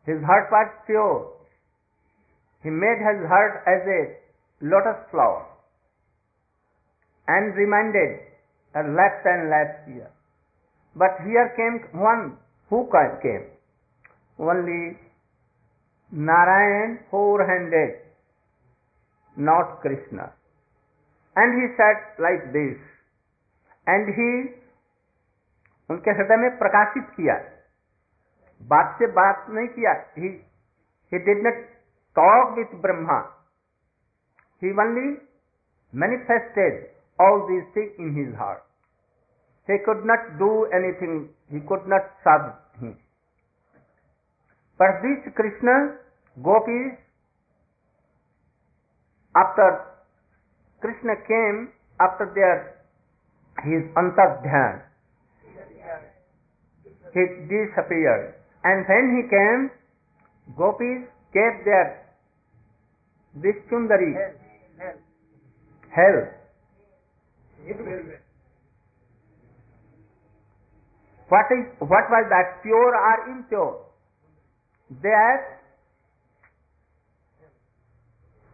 His 0.05 0.21
heart 0.23 0.51
was 0.51 0.67
pure. 0.85 1.31
He 2.61 2.69
made 2.69 2.99
his 2.99 3.27
heart 3.27 3.63
as 3.67 3.81
a 3.87 4.01
lotus 4.61 4.99
flower 5.11 5.45
and 7.27 7.55
reminded 7.55 8.19
a 8.75 8.83
lakhs 8.83 9.25
and 9.25 9.49
lakhs 9.49 9.87
years. 9.87 10.11
But 10.95 11.17
here 11.25 11.51
came 11.55 11.99
one 11.99 12.37
who 12.69 12.89
came? 13.21 13.45
Only 14.39 14.97
Narayan 16.11 16.99
four-handed, 17.09 17.99
not 19.35 19.81
Krishna. 19.81 20.31
And 21.35 21.53
he 21.53 21.67
sat 21.75 22.19
like 22.21 22.45
this 22.51 22.77
and 23.87 24.09
he 24.17 24.29
उनके 25.89 26.11
हृदय 26.11 26.37
में 26.37 26.57
प्रकाशित 26.57 27.07
किया। 27.15 27.35
बात 28.61 28.95
से 28.99 29.07
बात 29.13 29.45
नहीं 29.49 29.67
किया। 29.67 29.91
He 30.17 30.27
he 31.11 31.19
did 31.19 31.43
not 31.45 31.63
talk 32.15 32.57
with 32.57 32.75
Brahma 32.81 33.19
he 34.61 34.71
only 34.71 35.09
manifested 35.93 36.83
all 37.19 37.39
this 37.47 37.63
thing 37.75 37.99
in 37.99 38.15
his 38.17 38.35
heart 38.35 39.69
he 39.69 39.77
could 39.85 40.05
not 40.05 40.29
do 40.39 40.49
anything 40.75 41.25
he 41.51 41.59
could 41.67 41.87
not 41.87 42.09
सब 42.27 42.51
ही 42.77 42.89
पर 44.79 44.99
this 45.01 45.33
Krishna 45.33 45.75
gopi 46.37 46.79
after 49.35 49.71
Krishna 50.83 51.15
came, 51.23 51.71
after 52.03 52.27
their 52.35 52.83
his 53.63 53.87
antardhyan, 53.95 54.83
he 57.15 57.23
disappeared. 57.47 58.35
And 58.67 58.83
when 58.83 59.05
he 59.15 59.21
came, 59.31 59.71
gopis 60.57 61.07
kept 61.31 61.63
their 61.63 62.03
Vishchundari, 63.39 64.11
hell. 65.89 66.19
What 71.29 71.47
is 71.49 71.65
what 71.79 72.05
was 72.11 72.25
that? 72.29 72.61
Pure 72.61 72.93
or 72.93 73.17
impure? 73.31 73.79
That 75.01 75.63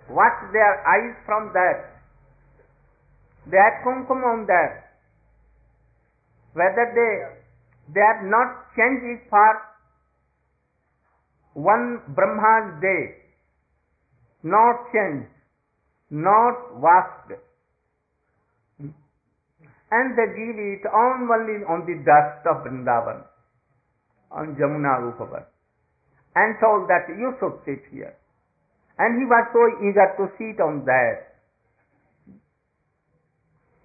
what 0.08 0.34
their 0.54 0.74
eyes 0.88 1.16
from 1.26 1.52
that? 1.54 1.99
They 3.48 3.58
had 3.58 3.84
on 3.86 4.46
that. 4.48 4.90
Whether 6.54 6.92
they 6.96 7.40
they 7.94 8.02
have 8.02 8.24
not 8.26 8.70
changed 8.76 9.06
it 9.06 9.30
for 9.30 9.62
one 11.54 12.02
Brahma's 12.10 12.82
day, 12.82 13.18
not 14.44 14.92
changed, 14.94 15.30
not 16.10 16.78
washed, 16.78 17.34
and 19.92 20.14
they 20.14 20.28
give 20.38 20.58
it 20.58 20.86
only 20.94 21.66
on 21.66 21.86
the 21.90 21.98
dust 22.06 22.46
of 22.46 22.64
Vrindavan, 22.64 23.26
on 24.32 24.56
Jamuna 24.56 25.02
Rupavar, 25.02 25.46
and 26.36 26.56
told 26.62 26.88
that 26.90 27.10
you 27.10 27.34
should 27.40 27.58
sit 27.66 27.82
here. 27.92 28.16
And 29.00 29.18
he 29.18 29.26
was 29.26 29.46
so 29.50 29.66
eager 29.82 30.14
to 30.18 30.30
sit 30.38 30.62
on 30.62 30.86
that. 30.86 31.39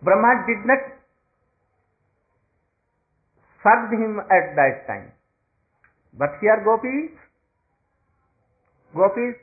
Brahma 0.04 0.46
did 0.48 0.66
not 0.66 0.80
serve 3.64 3.92
him 3.92 4.20
at 4.20 4.56
that 4.56 4.88
time. 4.88 5.12
But 6.14 6.30
here 6.42 6.62
gopis, 6.64 7.12
gopis 8.96 9.36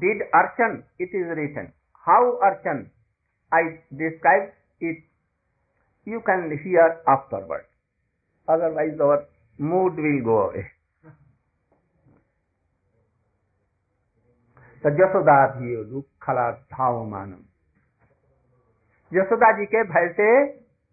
did 0.00 0.22
archan, 0.32 0.84
it 0.98 1.10
is 1.12 1.26
written. 1.36 1.72
How 2.06 2.38
archan? 2.42 2.90
I 3.52 3.80
describe 3.90 4.52
it 4.80 5.02
you 6.04 6.20
can 6.24 6.58
hear 6.62 7.00
afterward. 7.08 7.66
Otherwise 8.48 8.98
our 9.00 9.26
mood 9.58 9.96
will 9.96 10.22
go 10.24 10.38
away. 10.50 10.70
तो 14.84 14.90
जसोदा 14.96 15.36
यशोदा 19.13 19.51
जी 19.51 19.65
के 19.65 19.83
भय 19.83 20.07
से, 20.13 20.29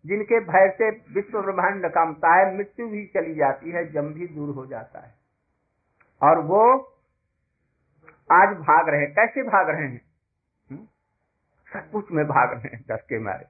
जिनके 0.05 0.41
भय 0.41 0.69
से 0.79 0.91
विश्व 1.15 1.41
ब्रह्मांड 1.43 1.87
कामता 1.87 2.35
है, 2.35 2.57
मृत्यु 2.57 2.89
भी 2.89 3.05
चली 3.07 3.35
जाती 3.35 3.71
है 3.71 3.85
जम 3.93 4.13
भी 4.15 4.27
दूर 4.27 4.55
हो 4.55 4.67
जाता 4.67 5.01
है। 5.01 5.15
और 6.23 6.39
वो 6.41 6.63
आज 8.33 8.57
भाग 8.59 8.89
रहे 8.89 9.07
कैसे 9.07 9.43
भाग 9.43 9.69
रहे 9.71 9.89
हैं? 9.89 10.01
सचमुच 11.67 12.07
में 12.11 12.25
भाग 12.27 12.53
रहे 12.53 12.77
हैं 12.77 12.85
डर 12.89 12.97
के 12.97 13.19
मारे। 13.19 13.45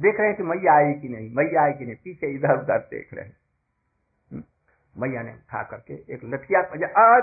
देख 0.00 0.18
रहे 0.18 0.28
हैं 0.28 0.36
कि 0.36 0.42
मैया 0.42 0.72
आई 0.74 0.92
कि 0.92 1.08
नहीं? 1.08 1.34
मैया 1.34 1.62
आई 1.62 1.72
कि 1.72 1.84
नहीं? 1.84 1.96
पीछे 1.96 2.26
इधर 2.26 2.58
उधर 2.58 2.78
देख 2.90 3.14
रहे 3.14 3.24
हैं। 3.24 4.44
मैया 4.96 5.22
ने 5.22 5.32
उठा 5.32 5.62
करके 5.62 5.94
एक 6.14 6.24
लठिया 6.24 6.62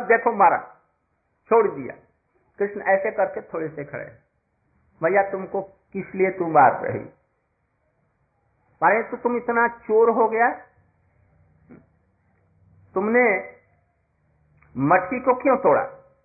देखो 0.06 0.34
मारा। 0.34 0.58
छोड़ 1.48 1.68
दिया। 1.68 1.96
कृष्ण 2.60 2.82
ऐसे 2.82 3.12
करके 3.12 3.42
थोड़े 3.44 3.68
से 3.70 3.84
खड़े 3.84 4.12
मैया, 5.02 5.22
तुमको 5.32 5.62
किस 5.94 6.16
लिए 6.16 6.30
तुम 6.30 6.52
मार 6.52 6.86
रही? 6.86 7.06
मारे 8.84 9.04
तो 9.04 9.18
तुम 9.18 9.38
इतना 9.38 9.68
चोर 9.68 10.10
हो 10.10 10.30
गया। 10.30 10.52
तुमने 12.94 13.54
मटकी 14.78 15.20
को 15.20 15.34
क्यों 15.34 15.58
तोड़ा? 15.58 16.16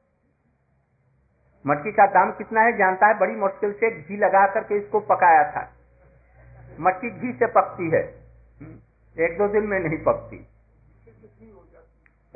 मटकी 1.67 1.93
का 1.93 2.07
दाम 2.07 2.33
कितना 2.33 2.61
है 2.61 2.77
जानता 2.77 3.07
है? 3.07 3.19
बड़ी 3.19 3.35
मुश्किल 3.35 3.73
से 3.73 4.03
घी 4.03 4.17
लगा 4.17 4.47
करके 4.47 4.79
इसको 4.79 5.01
पकाया 5.01 5.53
था। 5.53 5.73
मटकी 6.81 7.11
घी 7.11 7.33
से 7.33 7.47
पकती 7.47 7.91
है। 7.91 8.03
एक 9.19 9.39
दो 9.39 9.49
दिन 9.49 9.65
में 9.67 9.81
नहीं 9.81 10.05
पकती। 10.05 10.49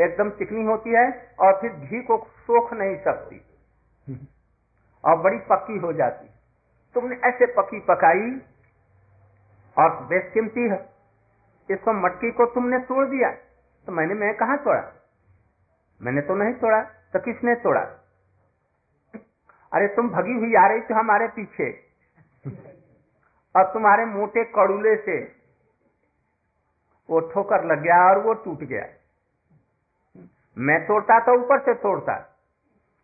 एकदम 0.01 0.31
चिकनी 0.31 0.64
होती 0.64 0.90
है 0.90 1.35
और 1.40 1.61
फिर 1.61 1.73
घी 1.73 2.03
को 2.03 2.18
सोख 2.18 2.73
नहीं 2.73 2.97
सकती। 2.97 3.40
और 5.05 5.16
बड़ी 5.16 5.38
पक्की 5.38 5.79
हो 5.79 5.92
जाती। 5.92 6.32
तुमने 6.95 7.17
ऐसे 7.17 7.47
पकी 7.47 7.81
पकाई 7.81 8.41
और 9.79 10.05
बेशकीमती 10.05 10.69
है। 10.69 10.93
इसको 11.71 11.93
मटकी 11.93 12.31
को 12.31 12.47
तुमने 12.47 12.79
तोड़ 12.79 13.07
दिया। 13.07 13.31
तो 13.87 13.93
मैंने, 13.93 14.15
मैं 14.15 14.35
कहा 14.35 14.57
तोड़ा? 14.57 14.93
मैंने 16.03 16.21
तो 16.21 16.35
नहीं 16.35 16.55
तोड़ा 16.55 16.83
तो 16.83 17.19
किसने 17.19 17.55
तोड़ा? 17.55 17.81
अरे 19.73 19.89
तुम 19.89 20.09
भगी 20.09 20.33
हुई 20.33 20.55
आ 20.55 20.67
रही 20.67 20.81
थी 20.81 20.95
हमारे 20.95 21.29
पीछे। 21.29 21.93
और 23.57 23.73
तुम्हारे 23.73 24.05
मोटे 24.05 24.45
कड़ूले 24.45 24.97
से 24.97 25.37
वो 27.11 27.21
ठोकर 27.21 27.65
लग 27.65 27.83
गया 27.83 28.11
और 28.11 28.19
वो 28.19 28.35
टूट 28.35 28.59
गया। 28.59 28.87
मैं 30.59 30.87
तोड़ता 30.87 31.21
तो 31.21 31.41
ऊपर 31.41 31.61
से 31.61 31.75
तोड़ता। 31.75 32.32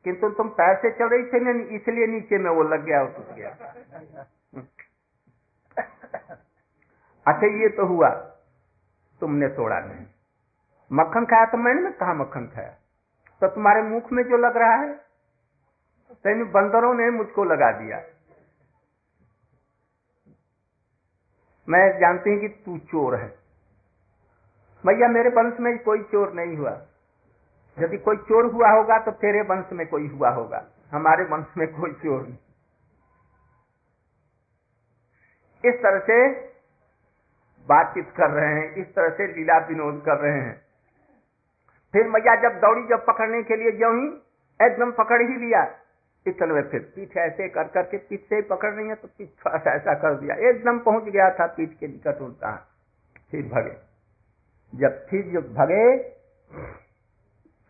किंतु 0.04 0.28
तुम 0.30 0.48
पैर 0.48 0.76
से 0.76 0.88
रही 1.00 1.22
थे 1.22 1.38
इसलिए 1.76 2.06
नीचे 2.06 2.38
में 2.38 2.50
वो 2.50 2.62
लग 2.62 2.84
गया 2.84 3.00
और 3.00 3.12
टूट 3.12 3.34
गया। 3.36 3.50
अच्छा 7.26 7.46
ये 7.62 7.68
तो 7.68 7.86
हुआ। 7.86 8.08
तुमने 9.20 9.48
तोड़ा 9.48 9.78
नहीं। 9.80 10.06
मक्खन 10.92 11.24
खाया 11.24 11.44
तो 11.44 11.58
मैंने 11.58 11.80
ना 11.82 11.90
कहा 11.90 12.14
मक्खन 12.14 12.46
खाया। 12.46 12.70
तो 13.42 13.48
तुम्हारे 13.48 13.82
मुख 13.82 14.12
में 14.12 14.22
जो 14.22 14.36
लग 14.36 14.56
रहा 14.56 14.74
है, 14.74 14.94
तेन 16.24 16.44
बंदरों 16.44 16.94
ने 16.94 17.10
मुझको 17.10 17.44
लगा 17.44 17.70
दिया। 17.72 18.02
मैं 21.68 22.00
जानती 22.00 22.30
हूँ 22.30 22.40
कि 22.40 22.48
तू 22.48 22.78
चोर 22.78 23.16
है। 23.16 23.28
भैया, 24.86 25.08
मेरे 25.08 25.30
वंश 25.30 25.60
में 25.60 25.78
कोई 25.78 26.02
चोर 26.02 26.32
नहीं 26.32 26.56
हुआ। 26.56 26.70
यदि 27.80 27.98
कोई 27.98 28.16
चोर 28.16 28.46
हुआ 28.52 28.70
होगा 28.70 28.98
तो 28.98 29.10
तेरे 29.10 29.42
वंश 29.42 29.72
में 29.72 29.86
कोई 29.86 30.06
हुआ 30.08 30.30
होगा। 30.30 30.64
हमारे 30.92 31.24
वंश 31.24 31.46
में 31.56 31.66
कोई 31.72 31.92
चोर 31.92 32.20
नहीं। 32.22 32.36
इस 35.64 35.74
तरह 35.74 35.98
से 35.98 36.16
बातचीत 37.68 38.12
कर 38.16 38.30
रहे 38.30 38.54
हैं, 38.54 38.74
इस 38.74 38.94
तरह 38.94 39.08
से 39.08 39.26
लीला 39.26 39.58
विनोद 39.58 40.02
कर 40.06 40.18
रहे 40.18 40.40
हैं। 40.40 40.54
फिर 41.94 42.08
मैया 42.08 42.34
जब 42.34 42.58
दौड़ी, 42.60 42.86
जब 42.86 43.04
पकड़ने 43.06 43.42
के 43.42 43.56
लिए 43.56 43.72
जो 43.72 43.90
ही 43.92 44.06
एकदम 44.60 44.90
पकड़ 44.92 45.20
ही 45.22 45.36
लिया, 45.36 45.62
इतने 46.26 46.54
में 46.54 46.62
फिर 46.62 46.80
पीठ 46.94 47.16
ऐसे 47.16 47.48
कर 47.48 47.68
करके 47.68 47.98
पीठ 47.98 48.20
से 48.20 48.36
ही 48.36 48.42
पकड़ 48.42 48.72
रही 48.74 48.88
है 48.88 48.94
तो 48.94 49.08
पीठ 49.08 49.28
थोड़ा 49.28 49.58
सा 49.58 49.70
ऐसा 49.70 49.94
कर 49.94 50.14
दिया। 50.14 50.34
एकदम 50.50 50.78
पहुँच 50.78 51.02
गया 51.02 51.30
था 51.30 51.46
पीठ 51.46 51.70
के 51.70 51.86
निकट 51.88 52.20
उल्टा। 52.20 52.52
फिर 53.30 53.48
भगे। 53.48 53.76
जब 54.72 55.06
फिर 55.06 55.22
जब 55.32 55.52
भगे 55.54 55.84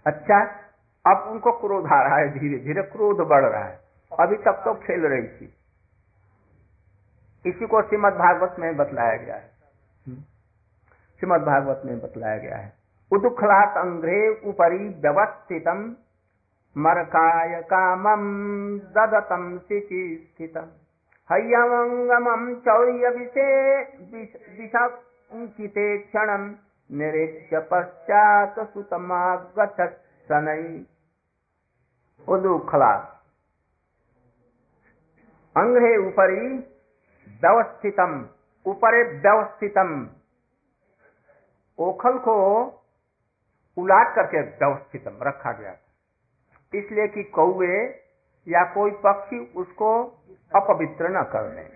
अच्छा 0.08 0.44
अब 1.06 1.28
उनको 1.28 1.52
क्रोध 1.52 1.86
आ 1.86 2.02
रहा 2.02 2.16
है 2.16 2.38
धीरे 2.38 2.58
धीरे 2.58 2.82
क्रोध 2.82 3.28
बढ़ 3.28 3.44
रहा 3.44 3.64
है। 3.64 3.80
अभी 4.20 4.36
तक 4.36 4.62
तो 4.64 4.74
खेल 4.74 5.00
रही 5.06 5.22
थी। 5.22 5.54
इसी 7.46 7.66
को 7.66 7.82
श्रीमद 7.82 8.12
भागवत 8.12 8.56
में 8.58 8.76
बतलाया 8.76 9.16
गया 9.16 9.36
है। 9.36 9.50
हम्म। 10.06 10.16
श्रीमद 11.18 11.40
भागवत 11.40 11.82
में 11.84 12.00
बतलाया 12.00 12.38
गया 12.38 12.56
है। 12.56 12.72
उदुखलात 13.12 13.76
अंग्रे 13.76 14.40
उपरी 14.44 14.88
व्यवस्थितम 14.88 15.96
मरकाय 16.78 17.62
कामम 17.62 18.78
ददतम 18.78 19.58
शिचि 19.58 20.34
स्थितम 20.34 20.66
हयमंगमम 21.32 22.54
चौर्य 22.54 23.08
विषे 23.08 23.78
विषंकिते 24.62 25.98
क्षण 25.98 26.54
निरीक्ष 26.90 27.54
पश्चात 27.70 28.54
सुतमागत 28.72 29.80
शनई 30.28 30.86
उदुखला 32.28 32.92
अंग्रे 35.56 35.96
उपरी 35.96 36.48
व्यवस्थितम 37.42 38.12
ऊपरे 38.66 39.02
व्यवस्थितम। 39.18 39.90
ओखल 41.78 42.18
को 42.18 42.34
उलाट 43.76 44.14
करके 44.14 44.40
व्यवस्थितम 44.40 45.18
रखा 45.22 45.52
गया। 45.52 45.72
इसलिए 46.72 47.06
कि 47.08 47.22
कौए 47.34 47.76
या 48.46 48.64
कोई 48.74 48.90
पक्षी 49.04 49.38
उसको 49.56 49.92
अपवित्र 50.52 51.08
न 51.08 51.22
कर 51.32 51.52
ले 51.54 51.66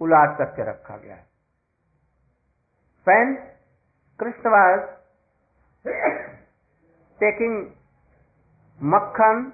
उलाट 0.00 0.38
करके 0.38 0.68
रखा 0.70 0.96
गया। 0.96 1.16
Fan 3.06 3.34
Krishna 4.20 4.50
was 4.50 4.82
taking 7.20 7.56
makhan 8.80 9.52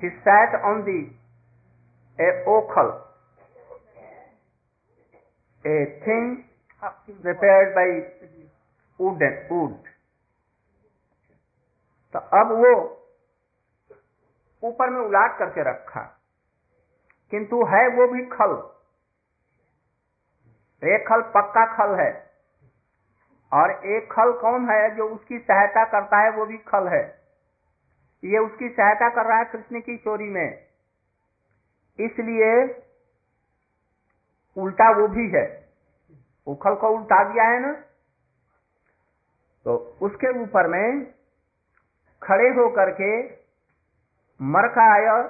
he 0.00 0.10
sat 0.24 0.54
on 0.64 0.84
the 0.84 0.98
a 2.18 2.30
okhal 2.46 2.92
a 5.64 5.76
thing 6.04 6.44
prepared 7.22 7.74
by 7.74 7.88
wood 9.00 9.20
and 9.20 9.50
wood. 9.50 9.76
तो 12.14 12.18
अब 12.18 12.56
वो 12.60 12.72
ऊपर 14.62 14.90
में 14.90 15.00
उलाट 15.00 15.38
करके 15.38 15.70
रखा 15.70 16.00
किंतु 17.32 17.64
है 17.66 17.86
वो 17.96 18.06
भी 18.12 18.24
खल 18.32 18.58
एक 20.82 21.06
खल 21.08 21.22
पक्का 21.36 21.64
खल 21.76 21.94
है 22.00 22.10
और 23.52 23.70
एक 23.70 24.12
खल 24.12 24.32
कौन 24.32 24.70
है 24.70 24.96
जो 24.96 25.08
उसकी 25.08 25.38
सहायता 25.38 25.84
करता 25.84 26.18
है, 26.18 26.30
वो 26.30 26.46
भी 26.46 26.58
खल 26.58 26.88
है। 26.88 27.20
ये 28.24 28.38
उसकी 28.38 28.68
सहायता 28.68 29.08
कर 29.08 29.26
रहा 29.26 29.38
है 29.38 29.44
कृष्ण 29.44 29.80
की 29.80 29.96
चोरी 29.96 30.24
में। 30.24 30.66
इसलिए 32.00 32.82
उल्टा 34.58 34.90
वो 34.90 35.08
भी 35.08 35.30
है। 35.30 35.68
उखल 36.46 36.74
को 36.74 36.88
उल्टा 36.88 37.32
दिया 37.32 37.44
है 37.44 37.60
ना? 37.60 37.72
तो 39.64 39.96
उसके 40.02 40.42
ऊपर 40.42 40.66
में 40.66 41.14
खड़े 42.22 42.48
हो 42.48 42.68
करके 42.70 43.22
मरकाय 44.42 45.28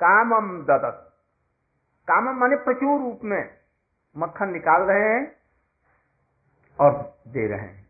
कामम 0.00 0.62
ददत। 0.62 1.12
कामम 2.08 2.40
माने 2.40 2.56
प्रचुर 2.56 3.00
रूप 3.00 3.20
में 3.24 3.58
मक्खन 4.16 4.48
निकाल 4.48 4.82
रहे 4.82 5.14
हैं। 5.14 5.37
और 6.80 7.18
दे 7.28 7.46
रहे 7.46 7.58
हैं। 7.58 7.86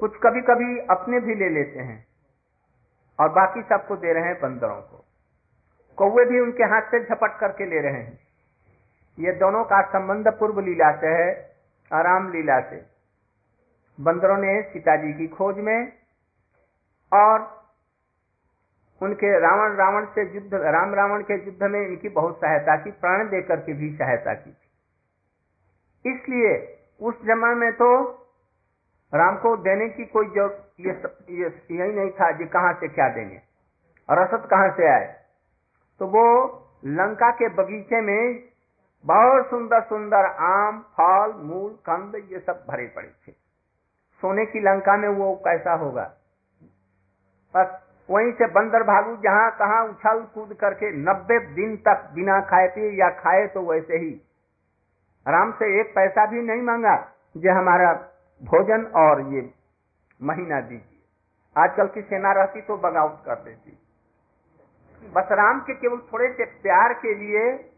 कुछ 0.00 0.16
कभी 0.16 0.40
कभी 0.40 0.78
अपने 0.90 1.20
भी 1.20 1.34
ले 1.34 1.48
लेते 1.48 1.78
हैं 1.78 2.06
और 3.18 3.28
बाकी 3.28 3.62
सबको 3.62 3.96
दे 3.96 4.12
रहे 4.12 4.22
हैं 4.22 4.40
बंदरों 4.40 4.80
को। 4.82 5.04
कौवे 5.98 6.24
भी 6.24 6.40
उनके 6.40 6.64
हाथ 6.64 6.82
से 6.82 7.04
झपट 7.04 7.38
करके 7.40 7.66
ले 7.66 7.80
रहे 7.80 8.02
हैं। 8.02 8.18
ये 9.18 9.32
दोनों 9.32 9.64
का 9.64 9.80
संबंध 9.82 10.28
पूर्व 10.28 10.60
लीला 10.60 10.90
से 10.96 11.06
है, 11.06 11.56
आराम 11.92 12.32
लीला 12.32 12.60
से। 12.60 12.86
बंदरों 14.00 14.36
ने 14.36 14.62
सीता 14.62 14.96
जी 14.96 15.12
की 15.12 15.26
खोज 15.28 15.56
में 15.56 15.92
और 17.12 17.58
उनके 19.02 19.38
रावण 19.38 19.74
रावण 19.76 20.06
से 20.06 20.34
युद्ध 20.34 20.54
राम 20.54 20.94
रावण 20.94 21.22
के 21.22 21.44
युद्ध 21.44 21.62
में 21.62 21.80
इनकी 21.80 22.08
बहुत 22.08 22.36
सहायता 22.36 22.76
की, 22.76 22.90
प्राण 22.90 23.28
देकर 23.28 23.56
के 23.56 23.72
भी 23.72 23.96
सहायता 23.96 24.34
की 24.34 24.50
थी। 24.50 24.67
इसलिए 26.04 26.78
उस 27.00 27.14
जमा 27.24 27.54
में 27.54 27.72
तो 27.72 27.90
राम 29.14 29.36
को 29.36 29.56
देने 29.56 29.88
की 29.88 30.04
कोई 30.04 30.26
जो 30.26 30.46
ये, 30.80 30.90
ये 31.30 31.46
यही 31.70 31.92
नहीं 31.92 32.10
था 32.10 32.30
जी 32.30 32.44
कहाँ 32.44 32.72
से 32.72 32.88
क्या 32.88 33.08
देंगे। 33.08 33.40
और 34.08 34.18
असत 34.18 34.48
कहाँ 34.50 34.68
से 34.70 34.88
आए? 34.88 35.16
तो 36.00 36.06
वो 36.06 36.24
लंका 36.84 37.30
के 37.30 37.48
बगीचे 37.48 38.00
में 38.00 38.44
बहुत 39.04 39.50
सुंदर 39.50 39.80
सुंदर 39.80 40.24
आम 40.24 40.80
फल 41.00 41.32
मूल 41.42 41.70
कंद 41.88 42.14
ये 42.32 42.38
सब 42.38 42.64
भरे 42.68 42.86
पड़े 42.86 43.08
थे। 43.08 43.32
सोने 44.22 44.46
की 44.46 44.60
लंका 44.60 44.96
में 44.96 45.08
वो 45.08 45.34
कैसा 45.34 45.74
होगा? 45.74 46.10
बस 47.54 47.78
वहीं 48.10 48.32
से 48.32 48.46
बंदर 48.46 48.82
भालू 48.82 49.16
जहाँ 49.16 49.50
कहा 49.50 49.82
उछल 49.82 50.20
कूद 50.34 50.54
करके 50.54 50.90
नब्बे 50.90 51.38
दिन 51.54 51.76
तक 51.76 52.10
बिना 52.14 52.40
खाए 52.40 52.68
पिए 52.68 52.90
या 52.90 53.10
खाए 53.10 53.46
तो 53.46 53.60
वैसे 53.60 53.96
ही 53.96 54.10
आराम 55.26 55.52
से 55.52 55.80
एक 55.80 55.94
पैसा 55.94 56.26
भी 56.26 56.42
नहीं 56.42 56.62
मांगा 56.62 57.12
जो 57.36 57.54
हमारा 57.54 57.92
भोजन 58.42 58.84
और 58.84 59.20
ये 59.34 59.54
महीना 60.22 60.60
दीजिए। 60.60 61.02
आजकल 61.56 61.86
की 61.86 62.02
सेना 62.02 62.32
रहती 62.32 62.60
तो 62.60 62.76
बगावत 62.76 63.22
कर 63.26 63.34
देती। 63.34 63.78
बस 65.10 65.28
राम 65.32 65.60
के 65.60 65.74
केवल 65.74 65.98
थोड़े 66.12 66.32
से 66.32 66.44
प्यार 66.44 66.94
के 66.94 67.14
लिए 67.14 67.70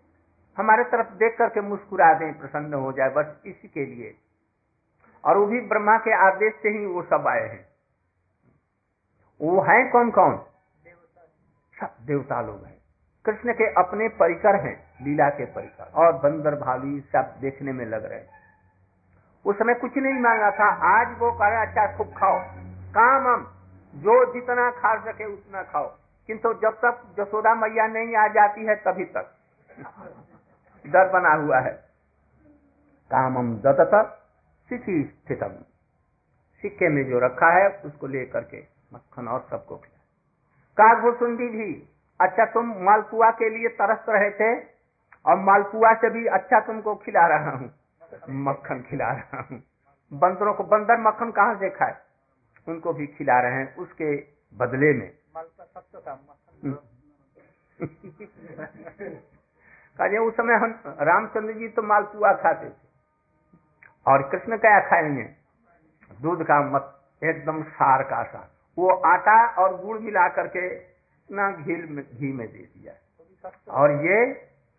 हमारे 0.57 0.85
तरफ़ 0.85 1.15
देख 1.15 1.39
करके 1.39 1.61
मुस्कुरा 1.61 2.15
दें, 2.15 2.39
प्रसन्न 2.39 2.75
हो 2.75 2.93
जाए, 2.93 3.11
बस 3.11 3.43
इसी 3.47 3.69
के 3.69 3.87
लिए। 3.87 4.15
और 5.25 5.37
वो 5.37 5.47
भी 5.47 5.61
ब्रह्मा 5.61 5.99
के 5.99 6.15
आदेश 6.27 6.55
से 6.63 6.69
ही 6.69 6.87
वो 6.87 7.03
सब 7.03 7.29
आए 7.29 7.49
हैं। 7.49 7.69
वो 9.41 9.61
हैं 9.61 9.91
कौन 9.91 10.11
कौन 10.11 10.37
सब 11.81 11.97
देवता 12.01 12.41
लोग 12.41 12.65
हैं। 12.65 12.80
कृष्ण 13.25 13.53
के 13.53 13.73
अपने 13.73 14.09
परिकर 14.09 14.55
हैं, 14.55 14.85
लीला 15.03 15.31
के 15.31 15.45
परिकर। 15.45 15.93
और 15.95 16.13
बंदर 16.13 16.55
भाली 16.55 17.01
सब 17.01 17.35
देखने 17.41 17.73
में 17.73 17.87
लग 17.87 18.05
रहे 18.05 18.21
उस 19.45 19.59
समय 19.59 19.75
कुछ 19.75 19.97
नहीं 19.97 20.21
मांगा 20.21 20.51
था। 20.51 20.69
आज 20.99 21.19
वो 21.19 21.33
कह 21.33 21.49
रहे 21.49 21.67
अच्छा 21.67 21.97
खूब 21.97 22.07
खाओ। 22.07 22.41
काम 22.95 23.29
हम। 23.29 23.55
जो 23.95 24.35
जितना 24.35 24.71
खा 24.71 25.13
सके 25.13 25.25
उतना 25.25 25.63
खाओ। 25.63 25.97
किंतु 26.27 26.55
जब 26.55 26.71
तक 26.71 27.15
जसोदा 27.17 27.55
मैया 27.55 27.87
नहीं 27.87 28.17
आ 28.17 28.29
जाती 28.29 28.67
है, 28.67 28.75
तभी 28.75 29.05
तक। 29.05 29.35
डर 30.87 31.09
बना 31.09 31.33
हुआ 31.33 31.59
है। 31.61 31.73
कामम 33.11 33.55
दत्त 33.55 34.21
सिथि 34.69 35.23
स्थितम 35.25 35.51
सिक्के 36.63 36.89
में 36.89 37.05
जो 37.05 37.19
रखा 37.19 37.51
है, 37.51 37.69
उसको 37.85 38.07
लेकर 38.07 38.41
के 38.41 38.65
मक्खन 38.95 39.29
और 39.29 39.47
सबको 39.51 39.77
खिला 39.77 40.01
कागभूसुंडी 40.77 41.49
भी 41.49 41.90
अच्छा 42.21 42.45
तुम 42.45 42.75
मालपुआ 42.85 43.31
के 43.31 43.49
लिए 43.51 43.69
तरस 43.69 44.05
रहे 44.09 44.31
थे 44.31 44.61
और 45.27 45.37
मालपुआ 45.37 45.93
से 45.95 46.11
भी 46.11 46.27
अच्छा 46.27 46.61
तुमको 46.61 46.95
खिला 46.95 47.27
रहा 47.27 47.51
हूँ। 47.51 47.71
मक्खन 48.31 48.83
खिला 48.91 49.11
रहा 49.13 49.47
हूँ। 49.51 49.63
बंदरों 50.13 50.55
को 50.55 50.65
बंदर 50.65 51.01
मक्खन 51.01 51.31
कहाँ 51.31 51.55
से 51.55 51.71
खाए? 51.71 51.97
उनको 52.69 52.93
भी 52.93 53.07
खिला 53.07 53.41
रहे 53.41 53.53
हैं 53.53 53.77
उसके 53.77 54.17
बदले 54.55 54.93
में। 54.93 55.11
कहे 59.99 60.19
उस 60.19 60.35
समय 60.35 60.55
हम 60.55 60.83
रामचंद्र 60.87 61.53
जी 61.53 61.69
तो 61.69 61.83
मालपुआ 61.83 62.33
खाते 62.33 62.69
थे। 62.69 62.73
और 64.07 64.23
कृष्ण 64.23 64.57
क्या 64.57 64.81
खाएँगे? 64.81 65.23
दूध 66.23 66.43
का 66.43 66.61
मत 66.71 66.97
एकदम 67.25 67.63
सार 67.63 68.03
का 68.03 68.23
सा 68.23 68.51
वो 68.79 68.91
आटा 68.91 69.47
और 69.63 69.77
गुड़ 69.85 69.99
मिला 69.99 70.29
करके 70.29 70.90
ना 71.31 71.51
घी 71.51 71.75
में 71.75 72.05
घी 72.05 72.33
में 72.33 72.53
दे 72.53 72.59
दिया। 72.59 72.95
और 73.69 73.91
ये 73.93 74.35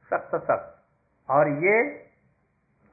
सख्त 0.10 0.36
सख्त। 0.36 0.78
और 1.30 1.50
ये 1.50 2.08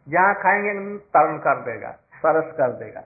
जहाँ 0.09 0.35
खाएँगे 0.35 0.99
तरल 0.99 1.39
कर 1.39 1.61
देगा, 1.63 1.91
सरस 1.93 2.53
कर 2.57 2.73
देगा। 2.73 3.05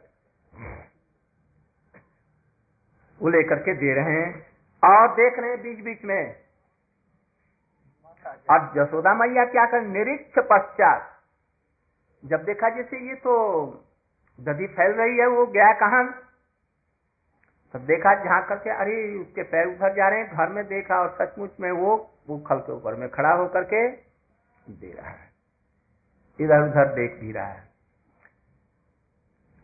वो 3.22 3.28
लेकर 3.28 3.58
के 3.58 3.74
दे 3.74 3.94
रहे 3.94 4.20
हैं। 4.20 4.46
और 4.84 5.14
देख 5.14 5.38
रहे 5.38 5.50
हैं 5.50 5.62
बीच 5.62 5.80
बीच 5.80 6.04
में। 6.04 6.36
और 8.50 8.72
जसोदा 8.74 9.14
मैया 9.14 9.44
क्या 9.44 9.66
कर? 9.66 9.80
निरीक्ष 9.80 10.34
पश्चात। 10.38 11.08
जब 12.24 12.44
देखा 12.44 12.68
जैसे 12.68 13.08
ये 13.08 13.14
तो 13.14 13.66
दधी 14.40 14.66
फैल 14.66 14.92
रही 14.92 15.18
है, 15.18 15.26
वो 15.26 15.46
गया 15.46 15.72
कहाँ? 15.72 16.31
तो 17.72 17.78
देखा 17.78 18.24
झाँक 18.24 18.48
करके, 18.48 18.70
अरे, 18.70 19.18
उसके 19.18 19.42
पैर 19.42 19.66
उधर 19.66 19.94
जा 19.94 20.08
रहे 20.08 20.18
हैं, 20.20 20.28
घर 20.28 20.48
में 20.48 20.66
देखा 20.66 21.00
और 21.00 21.16
सचमुच 21.18 21.50
में 21.60 21.70
वो 21.70 22.08
वो 22.28 22.38
खल 22.38 22.58
के 22.58 22.72
ऊपर 22.72 22.94
में 22.94 23.08
खड़ा 23.08 23.32
होकर 23.32 23.64
के 23.64 23.88
दे 24.72 24.92
रहा 24.92 25.10
है। 25.10 25.30
इधर 26.40 26.62
उधर 26.62 26.94
देख 26.94 27.20
भी 27.20 27.32
रहा 27.32 27.46
है। 27.46 27.68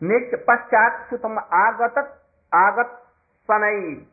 नित्य 0.03 0.37
पश्चात 0.37 1.09
सुतम 1.09 1.39
आगत 1.39 2.25
आगत 2.53 3.07
सनई, 3.43 4.07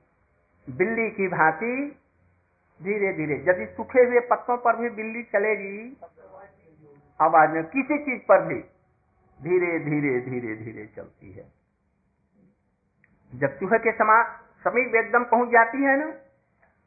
बिल्ली 0.73 1.11
की 1.11 1.29
भांति 1.29 2.01
धीरे 2.83 3.13
धीरे, 3.13 3.45
यदि 3.49 3.75
सूखे 3.77 4.01
हुए 4.01 4.21
पत्तों 4.21 4.57
पर 4.57 4.77
भी 4.77 4.91
बिल्ली 4.91 5.23
चलेगी, 5.23 6.01
आवाज़ 7.21 7.51
में 7.51 7.65
किसी 7.65 7.99
चीज़ 7.99 8.23
पर 8.23 8.45
भी 8.45 8.61
धीरे 9.43 9.79
धीरे 9.79 10.21
धीरे 10.21 10.57
धीरे 10.57 10.87
चलती 10.97 11.33
है। 11.33 11.56
जब 13.37 13.59
चूहे 13.59 13.79
के 13.79 13.93
समा, 13.93 14.23
समीप 14.65 14.95
एकदम 14.95 15.25
पहुँच 15.25 15.49
जाती 15.49 15.83
है 15.83 15.99
ना 15.99 16.11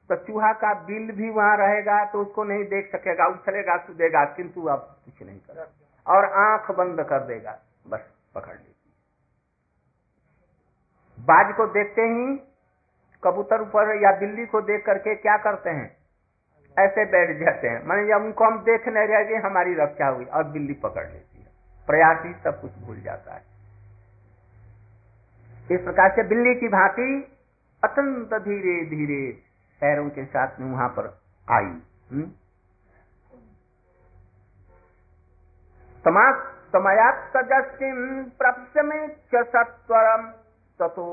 तो 0.10 0.16
चूहा 0.18 0.52
का 0.54 0.74
बिल 0.84 1.12
भी 1.12 1.30
वहाँ 1.30 1.58
रहेगा 1.58 2.04
तो 2.06 2.22
उसको 2.22 2.44
नहीं 2.44 2.64
देख 2.66 2.92
सकेगा, 2.92 3.26
उछलेगा, 3.26 3.76
कूदेगा, 3.78 4.24
किंतु 4.26 4.66
अब 4.66 4.80
कुछ 5.06 5.22
नहीं 5.28 5.40
कर 5.40 5.68
और 6.08 6.26
आँख 6.26 6.72
बंद 6.72 7.02
कर 7.04 7.20
देगा, 7.20 7.58
बस 7.88 8.08
पकड़ 8.36 8.54
लेती 8.54 8.68
बाज 11.18 11.54
को 11.56 11.66
देखते 11.68 12.02
ही 12.02 12.36
कबूतर 13.24 13.62
ऊपर 13.62 13.96
या 14.04 14.12
बिल्ली 14.20 14.46
को 14.46 14.62
देख 14.62 14.86
करके 14.86 15.16
क्या 15.16 15.38
करते 15.38 15.70
हैं? 15.70 15.90
ऐसे 16.78 17.06
बैठ 17.06 17.38
जाते 17.38 17.68
हैं। 17.68 17.84
मैंने 17.84 18.08
जब 18.08 18.26
उनको 18.26 18.46
हम 18.46 18.60
देख 18.60 18.88
नहीं 18.88 19.08
रहे 19.08 19.38
हमारी 19.38 19.74
रक्षा 19.74 20.08
हुई 20.08 20.26
और 20.26 20.44
बिल्ली 20.44 20.74
पकड़ 20.74 21.06
लेती 21.08 21.42
है। 21.42 21.48
प्रयास 21.88 22.26
ही 22.26 22.34
सब 22.44 22.62
कुछ 22.62 22.72
भूल 22.78 23.02
जाता 23.02 23.34
है। 23.34 23.49
इस 25.72 25.82
प्रकार 25.82 26.12
से 26.16 26.24
बिल्ली 26.28 26.54
की 26.60 26.68
भांति 26.68 27.08
अत्यंत 27.84 28.34
धीरे 28.44 28.76
धीरे 28.90 29.22
पैरों 29.82 30.10
के 30.10 30.24
साथ 30.26 30.60
में 30.60 30.72
वहाँ 30.72 30.88
पर 30.98 31.10
आई 31.48 31.68
तमयात्तजस्तिम 36.74 38.00
प्रप्समे 38.40 39.00
सत्वरम 39.34 40.24
ततो 40.80 41.06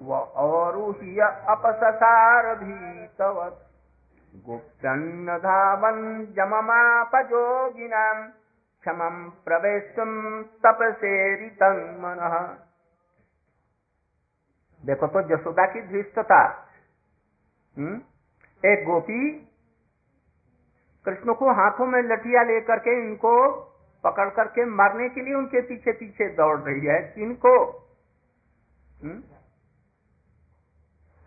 वरुह्य 0.00 1.20
अपससार 1.48 2.54
भीतवत् 2.56 3.62
गुप्तन्न 4.46 5.36
धावन 5.38 5.98
जममापजोगिनां 6.36 8.16
क्षमं 8.84 9.16
प्रवेशुम 9.44 10.12
तपसेरितं 10.66 11.76
मनः। 12.02 12.36
देखो 14.84 15.06
तो 15.06 15.22
जसोदा 15.22 15.66
की 15.66 15.80
धृष्टता। 15.82 16.68
हम्म? 17.78 18.00
एक 18.66 18.84
गोपी 18.84 19.48
कृष्ण 21.04 21.34
को 21.34 21.52
हाथों 21.52 21.86
में 21.86 22.02
लठिया 22.02 22.42
लेकर 22.42 22.78
के 22.78 22.90
इनको 22.90 23.54
पकड़ 24.04 24.30
करके 24.30 24.64
मारने 24.64 25.08
के 25.08 25.20
लिए 25.20 25.34
उनके 25.34 25.60
पीछे 25.60 25.92
पीछे 25.92 26.28
दौड़ 26.28 26.60
रही 26.60 26.80
है। 26.80 27.00
किनको? 27.14 27.64
हम्म? 29.02 29.20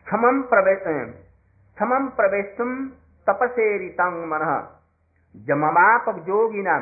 क्षमम 0.05 0.41
प्रवेश 0.41 0.79
क्षमम 1.75 2.07
प्रवेशुम 2.07 2.89
तपसेरितंग 3.29 4.23
मन। 4.23 4.73
जोगी 6.19 6.61
नाम 6.61 6.81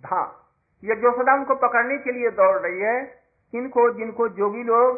धा, 0.00 0.50
ये 0.84 0.96
जोसदा 0.96 1.34
उनको 1.34 1.54
पकड़ने 1.54 1.98
के 1.98 2.12
लिए 2.12 2.30
दौड़ 2.30 2.56
रही 2.56 2.80
है। 2.80 3.23
किनको 3.54 3.82
जिनको 3.92 4.28
जोगी 4.28 4.62
लोग 4.62 4.96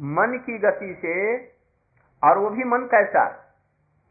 मन 0.00 0.38
की 0.46 0.58
गति 0.58 0.94
से, 0.94 1.14
और 2.22 2.38
वो 2.38 2.48
भी 2.50 2.64
मन 2.64 2.86
कैसा, 2.86 3.24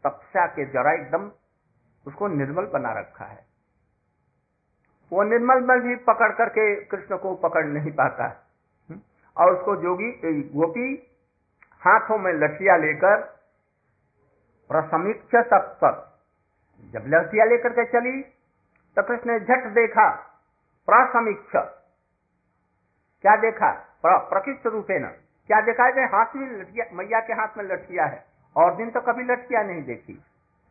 तपस्या 0.04 0.46
के 0.46 0.64
जरा 0.64 0.92
एकदम 0.92 1.30
उसको 2.06 2.28
निर्मल 2.28 2.66
बना 2.72 2.92
रखा 2.92 3.24
है। 3.24 3.44
वो 5.12 5.22
निर्मल 5.22 5.60
में 5.62 5.80
भी 5.80 5.96
पकड़ 6.04 6.30
करके 6.32 6.64
कृष्ण 6.84 7.16
को 7.16 7.34
पकड़ 7.34 7.64
नहीं 7.66 7.92
पाता। 7.92 8.26
है 8.90 9.00
और 9.36 9.54
उसको 9.54 9.76
जोगी 9.76 10.10
गोपी 10.54 10.88
हाथों 11.82 12.18
में 12.18 12.32
लठिया 12.32 12.76
लेकर 12.76 13.22
प्रसमीक्ष 14.70 15.34
तत्पर 15.46 16.04
जब 16.94 17.04
लठिया 17.08 17.44
लेकर 17.44 17.72
के 17.72 17.84
चली 17.84 18.20
तो 18.96 19.02
कृष्ण 19.02 19.30
ने 19.30 19.40
झट 19.40 19.66
देखा, 19.74 20.10
प्रसमीक्ष। 20.88 21.56
क्या 23.24 23.36
देखा? 23.36 23.70
प्रकृष्ट 24.06 24.66
रूपे 24.66 24.98
न 24.98 25.06
क्या 25.48 25.60
देखा? 25.60 25.84
है 25.96 26.06
हाथ 26.08 26.34
में 26.36 26.46
लठिया 26.50 26.84
मैया 26.92 27.20
के 27.20 27.32
हाथ 27.32 27.56
में 27.58 27.64
लठिया 27.64 28.04
है। 28.04 28.24
और 28.56 28.74
दिन 28.76 28.90
तो 28.90 29.00
कभी 29.00 29.24
लठिया 29.24 29.62
नहीं 29.62 29.82
देखी। 29.82 30.14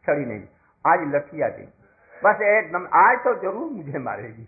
छड़ी 0.06 0.26
नहीं। 0.26 0.48
आज 0.86 1.00
लठिया 1.16 1.50
देखी 1.50 2.22
बस 2.24 2.42
एकदम 2.44 2.88
आज 2.96 3.18
तो 3.18 3.34
ज़रूर 3.36 3.72
मुझे 3.72 4.00
मारेगी। 4.00 4.48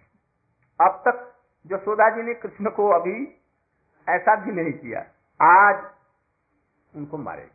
अब 0.79 1.01
तक 1.07 1.23
जो 1.65 1.77
सोदा 1.77 2.09
जी 2.09 2.23
ने 2.23 2.33
कृष्ण 2.33 2.69
को 2.69 2.87
अभी 2.89 3.15
ऐसा 4.07 4.35
भी 4.35 4.51
नहीं 4.51 4.73
किया, 4.73 4.99
आज 5.39 5.83
उनको 6.93 7.17
मारेगी। 7.17 7.51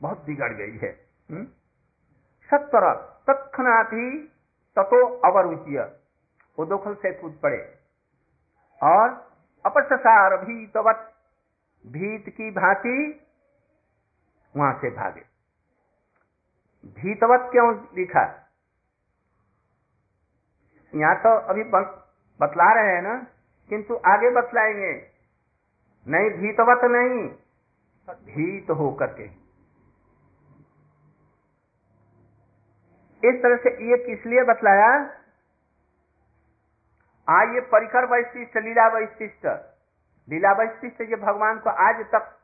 बहुत 0.00 0.24
बिगड़ 0.24 0.52
गई 0.52 0.76
है। 0.78 0.90
हम्म? 1.30 1.44
सत्तर 2.50 2.90
तत्नाथ 3.26 3.92
ही 3.92 4.18
ततो 4.76 5.04
अवरुचिय 5.20 5.80
वो 6.58 6.64
दोखल 6.66 6.94
से 6.94 7.12
कूद 7.12 7.38
पड़े। 7.42 7.58
और 8.80 9.27
अपसार 9.70 10.36
भीतवत 10.36 11.00
भीत 11.84 12.28
की 12.28 12.50
भांति 12.50 12.98
वहाँ 14.54 14.72
से 14.80 14.90
भागे। 14.90 15.20
भीतवत 16.96 17.48
क्यों 17.52 17.68
लिखा? 17.96 18.24
यहाँ 20.92 21.14
तो 21.16 21.30
अभी 21.48 21.64
बतला 22.40 22.72
रहे 22.74 22.94
हैं 22.94 23.02
ना, 23.02 23.14
किंतु 23.70 23.94
आगे 24.06 24.30
बतलाएँगे। 24.30 24.92
नहीं, 26.06 26.30
भीतवत 26.32 26.84
नहीं, 26.86 27.28
भीत 28.26 28.70
होकर 28.70 29.12
के 29.12 29.24
इस 33.22 33.42
तरह 33.42 33.56
से 33.56 33.70
ये 33.90 33.96
किस 34.06 34.26
लिए 34.26 34.42
बतलाया? 34.44 34.90
आज 37.28 37.54
ये 37.54 37.60
परिकर 37.60 38.04
वैशिष्ट, 38.04 38.56
लीला 38.56 38.88
वैशिष्ट 38.88 39.46
लीला 40.28 40.52
वैशिष्ट 40.52 41.00
ये 41.00 41.16
भगवान 41.16 41.58
को 41.58 41.70
आज 41.70 42.04
तक 42.06 42.34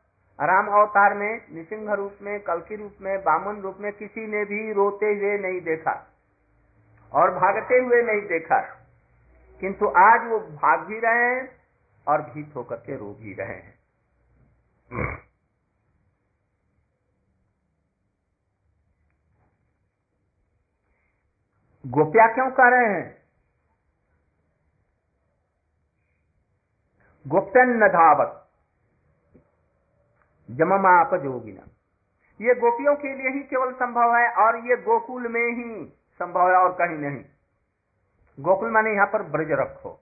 राम 0.40 0.68
अवतार 0.68 1.14
में, 1.14 1.46
निसिंह 1.50 1.92
रूप 1.92 2.18
में, 2.22 2.40
कलकी 2.40 2.76
रूप 2.76 2.96
में, 3.00 3.18
बामन 3.18 3.60
रूप 3.60 3.76
में 3.80 3.92
किसी 3.92 4.26
ने 4.26 4.44
भी 4.44 4.72
रोते 4.72 5.06
हुए 5.06 5.38
नहीं 5.38 5.60
देखा 5.60 6.14
और 7.12 7.30
भागते 7.30 7.74
हुए 7.74 8.02
नहीं 8.02 8.20
देखा। 8.20 8.60
किंतु 9.60 9.86
आज 9.86 10.26
वो 10.30 10.38
भाग 10.38 10.80
भी 10.80 10.98
रहे 10.98 11.34
हैं 11.34 11.48
और 12.08 12.22
भीत 12.22 12.52
होकर 12.56 12.76
के 12.76 12.96
रो 12.96 13.12
भी 13.20 13.34
रहे 13.34 13.54
हैं। 13.54 13.74
गोपिया 21.86 22.26
क्यों 22.34 22.50
कह 22.50 22.68
रहे 22.68 22.94
हैं? 22.94 23.23
गोप्यन 27.26 27.68
न 27.68 27.88
धावत। 27.88 28.40
जममाप 30.50 31.14
जोगिना 31.14 31.62
ये 32.40 32.54
गोपियों 32.54 32.94
के 32.96 33.14
लिए 33.14 33.30
ही 33.30 33.40
केवल 33.40 33.72
संभव 33.72 34.16
है 34.16 34.30
और 34.30 34.56
ये 34.56 34.76
गोकुल 34.76 35.28
में 35.28 35.52
ही 35.52 35.92
संभव 36.18 36.48
है 36.48 36.56
और 36.56 36.72
कहीं 36.72 36.98
नहीं। 36.98 37.24
गोकुल 38.40 38.70
माने 38.70 38.90
यहाँ 38.90 39.06
पर 39.06 39.22
ब्रज 39.22 39.48
रखो। 39.50 40.00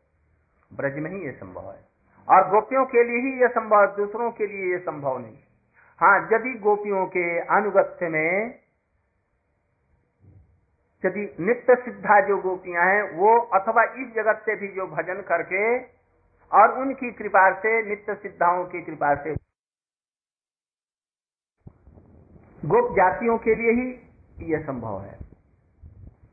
ब्रज 0.73 0.99
में 0.99 1.11
ही 1.11 1.25
ये 1.25 1.33
संभव 1.33 1.71
है। 1.73 1.93
और 2.29 2.49
गोपियों 2.49 2.85
के 2.85 3.05
लिए 3.05 3.21
ही 3.21 3.41
ये 3.41 3.49
संभव 3.49 3.81
है, 3.81 3.97
दूसरों 3.97 4.31
के 4.31 4.47
लिए 4.47 4.73
ये 4.73 4.79
संभव 4.79 5.19
नहीं। 5.19 5.37
हाँ 6.01 6.29
यदि 6.33 6.59
गोपियों 6.59 7.07
के 7.07 7.39
अनुगत्य 7.39 8.09
में, 8.09 8.59
यदि 11.05 11.37
नित्य 11.41 11.75
सिद्धा 11.75 12.21
जो 12.21 12.37
गोपियाँ 12.39 12.85
हैं, 12.85 13.17
वो 13.17 13.39
अथवा 13.39 13.83
इस 13.83 14.15
जगत 14.15 14.43
से 14.47 14.57
भी 14.57 14.69
जो 14.69 14.87
भजन 14.87 15.15
करके 15.15 15.79
और 16.53 16.79
उनकी 16.81 17.13
कृपा 17.13 17.61
से, 17.61 17.89
नित्य 17.89 18.15
सिद्धाओं 18.15 18.65
की 18.65 18.83
कृपा 18.83 19.15
से। 19.15 19.35
गोप 22.65 22.93
जातियों 22.93 23.39
के 23.39 23.55
लिए 23.55 23.71
ही 23.73 24.13
यह 24.53 24.67
संभव 24.67 25.01
है। 25.01 25.19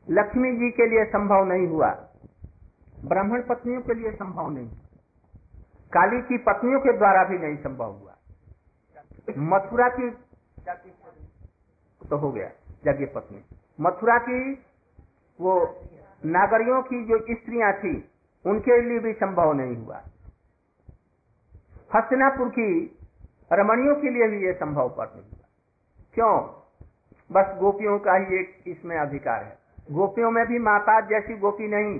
लक्ष्मी 0.09 0.51
जी 0.51 0.71
के 0.71 0.87
लिए 0.87 1.05
संभव 1.05 1.45
नहीं 1.45 1.67
हुआ। 1.67 1.89
ब्राह्मण 3.05 3.41
पत्नियों 3.41 3.81
के 3.81 3.93
लिए 3.93 4.11
संभव 4.11 4.49
नहीं। 4.49 4.69
काली 5.93 6.21
की 6.21 6.37
पत्नियों 6.37 6.79
के 6.79 6.97
द्वारा 6.97 7.23
भी 7.23 7.37
नहीं 7.37 7.57
संभव 7.57 7.91
हुआ। 7.91 8.15
मथुरा 9.37 9.89
की 9.89 10.09
तो 12.09 12.17
हो 12.17 12.31
गया 12.31 12.51
यज्ञ 12.87 13.05
पत्नी। 13.05 13.43
मथुरा 13.81 14.17
की 14.17 14.53
वो 15.41 15.81
नागरियों 16.25 16.81
की 16.81 17.05
जो 17.05 17.19
स्त्रियाँ 17.19 17.73
थी 17.73 18.11
उनके 18.45 18.81
लिए 18.81 18.99
भी 18.99 19.13
संभव 19.13 19.53
नहीं 19.53 19.75
हुआ। 19.75 20.01
हस्तिनापुर 21.95 22.49
की 22.49 22.99
रमणियों 23.53 23.95
के 23.95 24.09
लिए 24.09 24.27
भी 24.27 24.45
ये 24.45 24.53
संभव 24.53 24.89
पर 24.89 25.05
नहीं 25.05 25.29
हुआ। 25.31 25.47
क्यों? 26.13 26.59
बस 27.31 27.59
गोपियों 27.59 27.99
का 27.99 28.13
ही 28.13 28.39
एक 28.39 28.63
इसमें 28.67 28.97
अधिकार 28.97 29.43
है। 29.43 29.57
गोपियों 29.91 30.31
में 30.31 30.47
भी 30.47 30.59
माता 30.59 31.01
जैसी 31.01 31.37
गोपी 31.37 31.67
नहीं। 31.67 31.99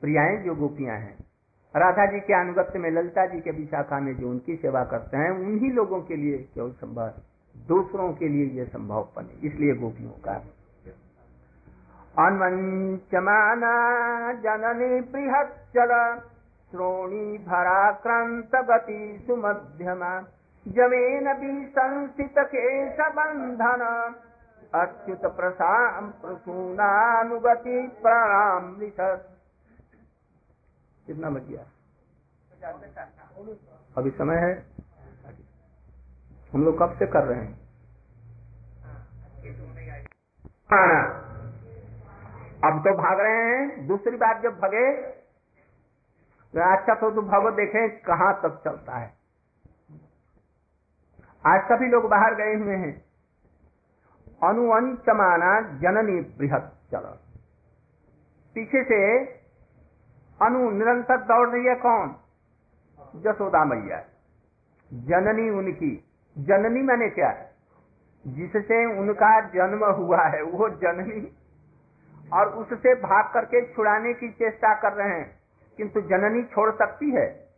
प्रियाएँ 0.00 0.36
जो 0.36 0.54
गोपियाँ 0.54 0.96
हैं। 0.96 1.24
राधा 1.76 2.06
जी 2.06 2.20
के 2.20 2.40
अनुगत्य 2.40 2.78
में, 2.78 2.90
ललिता 2.90 3.26
जी 3.26 3.40
के 3.40 3.50
विशाखा 3.50 4.00
में 4.00 4.16
जो 4.16 4.30
उनकी 4.30 4.56
सेवा 4.56 4.84
करते 4.84 5.16
हैं, 5.16 5.30
उन्हीं 5.30 5.72
लोगों 5.72 6.02
के 6.02 6.16
लिए 6.16 6.38
केवल 6.54 6.72
संभव? 6.72 7.14
दूसरों 7.68 8.12
के 8.12 8.28
लिए 8.28 8.46
यह 8.46 8.64
संभव 8.64 9.08
बने 9.16 9.46
इसलिए 9.46 9.74
गोपियों 9.74 10.10
का 10.10 10.53
अन्वंचमाना 12.18 13.70
जननी 14.32 15.00
बृहच्चल 15.00 15.92
श्रोणी 16.70 17.38
भराक्रांत 17.38 18.54
गति 18.54 19.24
सुमध्यमा, 19.26 20.20
जमेन 20.68 21.26
संस्थित 21.68 22.34
केश 22.38 23.00
बंधन 23.00 23.82
अच्युत 24.74 25.26
प्रसाम 25.36 26.10
प्रसूनानुगति 26.10 27.76
प्रणाम 28.02 28.74
कितना 31.06 31.30
बच 31.30 31.42
गया? 31.42 31.64
अभी 33.96 34.10
समय 34.10 34.36
है? 34.36 34.52
हम 36.52 36.64
लोग 36.64 36.78
कब 36.78 36.96
से 36.98 37.06
कर 37.06 37.24
रहे 37.24 37.40
हैं? 37.40 37.52
अब 42.64 42.78
तो 42.78 42.92
भाग 42.94 43.20
रहे 43.20 43.42
हैं। 43.44 43.86
दूसरी 43.86 44.16
बात 44.16 44.42
जब 44.42 44.58
भगे 44.60 44.92
तो 46.54 46.72
अच्छा 46.72 46.94
तो, 46.94 47.10
तो 47.10 47.22
भगो 47.22 47.50
देखें 47.50 47.88
कहाँ 48.00 48.40
तक 48.42 48.62
चलता 48.64 48.96
है। 48.96 49.12
आज 51.46 51.64
सभी 51.64 51.86
लोग 51.86 52.08
बाहर 52.08 52.34
गए 52.34 52.54
हुए 52.54 52.76
हैं। 52.76 53.04
अनुअंचमाना 54.44 55.60
जननी 55.78 56.20
बृहत 56.38 56.72
चल। 56.90 57.18
पीछे 58.54 58.84
से 58.84 59.24
अनु 60.40 60.70
निरंतर 60.70 61.16
दौड़ 61.16 61.48
रही 61.50 61.64
है 61.64 61.74
कौन? 61.74 62.16
जसोदा 63.16 63.64
मैया। 63.64 64.04
जननी 64.92 65.50
उनकी। 65.50 65.92
जननी 66.38 66.82
मैंने 66.82 67.08
क्या? 67.08 67.28
है 67.28 67.54
जिससे 68.26 68.98
उनका 68.98 69.40
जन्म 69.40 69.84
हुआ 69.84 70.22
है 70.24 70.42
वो 70.42 70.68
जननी 70.68 71.20
और 72.32 72.48
उससे 72.48 72.94
भाग 72.94 73.34
करके 73.34 73.74
छुड़ाने 73.74 74.14
की 74.14 74.28
चेष्टा 74.28 74.74
कर 74.74 74.92
रहे 74.92 75.18
हैं। 75.18 75.40
किंतु 75.76 76.00
जननी 76.00 76.42
छोड़ 76.42 76.74
सकती 76.74 77.10
है। 77.10 77.48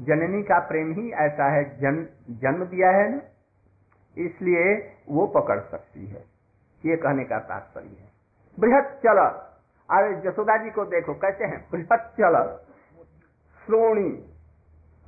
जननी 0.00 0.42
का 0.42 0.58
प्रेम 0.58 0.92
ही 0.92 1.12
ऐसा 1.12 1.44
है, 1.44 1.78
जन, 1.80 2.06
जन्म 2.30 2.64
दिया 2.64 2.90
है 2.90 3.12
ना, 3.12 3.20
इसलिए 4.18 4.92
वो 5.08 5.26
पकड़ 5.26 5.60
सकती 5.60 6.06
है। 6.06 6.24
ये 6.86 6.96
कहने 6.96 7.24
का 7.24 7.38
तात्पर्य 7.38 7.86
है। 7.86 8.08
बृहत 8.60 9.00
चल। 9.06 9.18
अरे 9.90 10.30
जसोदा 10.30 10.56
जी 10.56 10.70
को 10.70 10.84
देखो, 10.84 11.14
कैसे 11.14 11.44
हैं? 11.44 11.68
बृहत 11.72 12.14
चल। 12.20 12.60
श्रोणी, 13.66 14.30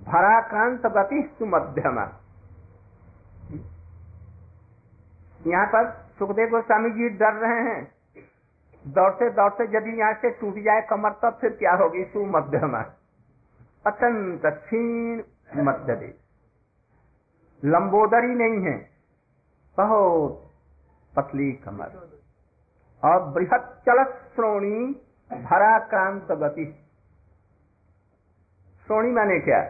भराक्रांत 0.00 0.86
गति 0.86 1.34
सुमध्यमा 1.38 2.20
यहाँ 5.46 5.66
पर 5.66 6.05
सुखदेव 6.18 6.48
गोस्वामी 6.48 6.90
जी 6.90 7.08
डर 7.08 7.32
रहे 7.32 7.60
हैं। 7.62 7.80
दौड़ते 8.84 9.30
दौड़ते 9.30 9.64
यदि 9.76 9.98
यहाँ 9.98 10.12
से 10.14 10.30
टूट 10.30 10.54
जाए 10.54 10.86
कमर, 10.90 11.12
तब 11.12 11.38
फिर 11.40 11.50
क्या 11.50 11.72
होगी? 11.72 12.04
सुमध्यमा 12.04 12.80
अत्यंत 13.86 14.46
क्षीण 14.46 15.22
मध्य 15.56 15.96
दे 15.96 16.14
लंबोदरी 17.62 18.34
नहीं 18.34 18.64
है। 18.64 18.76
बहुत 19.76 20.52
पतली 21.16 21.52
कमर। 21.52 21.92
और 23.02 23.22
बृहत 23.24 23.82
चल 23.86 24.02
श्रोणी 24.34 25.02
भराक्रांत 25.30 26.32
गति। 26.32 26.64
श्रोणी 28.86 29.10
माने 29.10 29.38
क्या? 29.40 29.60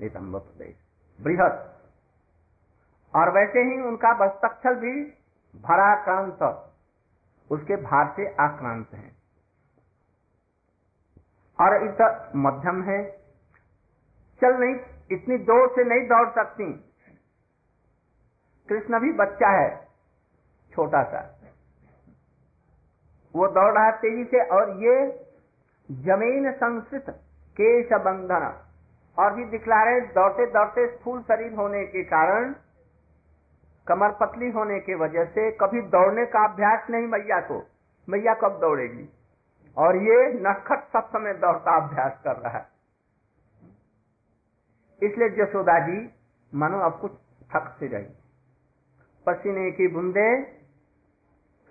नितंब 0.00 0.36
प्रदेश 0.36 0.76
बृहत। 1.18 1.79
और 3.14 3.30
वैसे 3.30 3.60
ही 3.60 3.80
उनका 3.80 4.10
वस्तक्षल 4.16 4.74
भी 4.74 4.92
भराक्रांत, 5.54 6.42
उसके 7.50 7.76
भार 7.76 8.12
से 8.16 8.26
आक्रांत 8.40 8.92
है। 8.94 9.10
और 11.58 11.74
इस 11.82 12.02
मध्यम 12.36 12.82
है, 12.82 13.02
चल 14.42 14.54
नहीं, 14.54 14.76
इतनी 15.12 15.38
दौड़ 15.38 15.68
से 15.70 15.84
नहीं 15.84 16.06
दौड़ 16.08 16.28
सकती। 16.28 16.72
कृष्ण 18.68 19.00
भी 19.00 19.12
बच्चा 19.12 19.48
है, 19.48 19.68
छोटा 20.72 21.02
सा। 21.02 21.20
वो 23.34 23.48
दौड़ 23.48 23.72
रहा 23.74 23.90
तेज़ी 23.90 24.24
से, 24.24 24.44
और 24.44 24.70
ये 24.82 24.96
ज़मीन 25.90 26.50
संस्कृत 26.52 27.04
केश 27.56 27.92
बंधन 27.92 28.52
और 29.18 29.34
भी 29.34 29.44
दिखला 29.44 29.82
रहे 29.82 30.00
दौड़ते 30.00 30.46
दौड़ते 30.46 30.86
स्थूल 30.86 31.22
शरीर 31.22 31.54
होने 31.54 31.84
के 31.86 32.02
कारण 32.04 32.54
कमर 33.90 34.10
पतली 34.10 34.50
होने 34.50 34.80
की 34.80 34.94
वजह 34.94 35.24
से 35.24 35.50
कभी 35.50 35.80
दौड़ने 35.80 36.26
का 36.26 36.52
अभ्यास 36.52 36.90
नहीं 36.90 37.06
मैया 37.06 37.40
को। 37.40 37.66
मैया 38.08 38.34
कब 38.34 38.58
दौड़ेगी? 38.60 39.08
और 39.76 39.96
ये 39.96 40.32
नखट 40.32 40.92
सब 40.92 41.08
समय 41.08 41.32
दौड़ता 41.32 41.86
अभ्यास 41.86 42.20
कर 42.24 42.36
रहा 42.36 42.58
है। 42.58 42.66
इसलिए 45.02 45.28
जसोदा 45.28 45.78
जी, 45.78 46.10
मानो 46.54 46.90
कुछ 46.90 47.12
थक 47.54 47.76
से 47.80 47.86
रही। 47.86 48.06
पसीने 49.26 49.70
की 49.70 49.88
बूंदे, 49.88 50.60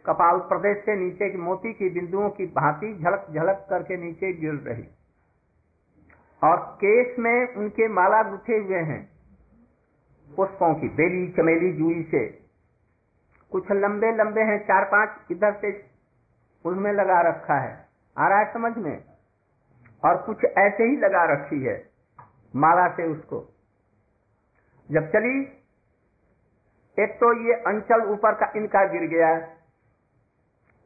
कपाल 0.06 0.40
प्रदेश 0.40 0.86
से 0.86 0.96
नीचे 0.96 1.30
की 1.30 1.38
मोती 1.38 1.74
की 1.74 1.90
बिंदुओं 1.90 2.30
की 2.30 2.46
भांति 2.46 2.98
झलक 3.00 3.28
झलक 3.32 3.68
करके 3.70 3.98
नीचे 3.98 4.34
गिर 4.34 4.54
रही। 4.54 4.88
और 6.44 6.58
केस 6.58 7.20
में 7.20 7.56
उनके 7.56 7.88
माला 7.88 8.24
गुथे 8.24 8.58
हुए 8.58 8.78
हैं। 8.78 9.19
पुष्पों 10.36 10.76
की 10.76 10.90
बेली, 10.90 11.32
चमेली, 11.32 11.74
जुई 11.74 12.04
से। 12.04 12.28
कुछ 13.52 13.72
लंबे 13.72 14.12
लंबे 14.12 14.42
हैं, 14.42 14.64
चार 14.64 14.86
पाँच 14.86 15.32
इधर 15.32 15.54
से 15.54 15.90
उसमें 16.66 16.94
लगा 16.94 17.22
रखा 17.22 17.60
है। 17.60 17.90
आ 18.18 18.28
रहा 18.28 18.40
है 18.40 18.54
समझ 18.54 18.78
में? 18.78 19.04
और 20.06 20.18
कुछ 20.18 20.46
ऐसे 20.46 20.84
ही 20.84 20.98
लगा 20.98 21.26
रखी 21.26 21.64
है, 21.64 21.90
माला 22.56 22.88
से 22.88 23.04
उसको। 23.04 23.56
जब 24.92 25.12
चली, 25.12 25.42
एक 27.00 27.12
तो 27.12 27.48
ये 27.48 27.54
अंचल 27.54 28.02
ऊपर 28.02 28.34
का 28.34 28.54
इनका 28.56 28.86
गिर 28.86 29.02
गया। 29.02 29.50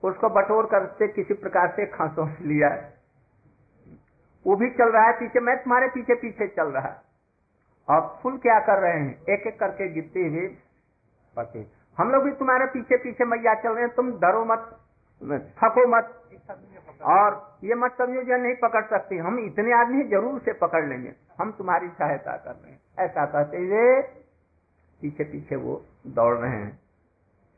उसको 0.03 0.29
बटोर 0.29 0.65
करके 0.65 1.07
किसी 1.07 1.33
प्रकार 1.33 1.73
से 1.75 1.85
खांसो 1.85 2.25
लिया। 2.41 2.91
वो 4.47 4.55
भी 4.55 4.69
चल 4.69 4.91
रहा 4.91 5.03
है, 5.03 5.13
पीछे, 5.13 5.39
मैं 5.39 5.63
तुम्हारे 5.63 5.87
पीछे 5.87 6.15
पीछे 6.15 6.47
चल 6.47 6.67
रहा। 6.67 6.87
है 6.87 7.12
और 7.87 8.01
फूल 8.23 8.37
क्या 8.37 8.59
कर 8.59 8.79
रहे 8.79 8.99
हैं? 8.99 9.21
एक 9.29 9.47
एक 9.47 9.59
करके 9.59 9.87
गिरते 9.93 10.19
हुए 10.19 10.47
पड़ते 11.37 11.65
हम 11.97 12.11
लोग 12.11 12.23
भी 12.23 12.31
तुम्हारे 12.31 12.65
पीछे 12.65 12.97
पीछे 12.97 13.25
मैया 13.25 13.53
चल 13.53 13.69
रहे 13.69 13.83
हैं, 13.83 13.93
तुम 13.95 14.11
डरो 14.19 14.43
मत, 14.45 14.69
थको 15.57 15.87
मत। 15.87 16.19
और 17.03 17.35
ये 17.63 17.75
मत 17.75 17.95
समझो 17.97 18.21
जो 18.23 18.37
नहीं 18.37 18.55
पकड़ 18.55 18.83
सकती। 18.85 19.17
हम 19.17 19.39
इतने 19.39 19.73
आदमी 19.73 20.03
ज़रूर 20.03 20.39
से 20.39 20.53
पकड़ 20.53 20.83
लेंगे। 20.85 21.13
हम 21.39 21.51
तुम्हारी 21.51 21.87
सहायता 21.89 22.35
कर 22.37 22.51
रहे 22.51 22.71
हैं। 22.71 22.79
ऐसा 22.99 23.25
कहते 23.25 23.57
हुए 23.57 24.01
पीछे 25.01 25.23
पीछे 25.23 25.55
वो 25.55 25.81
दौड़ 26.07 26.35
रहे 26.37 26.51
हैं। 26.51 26.79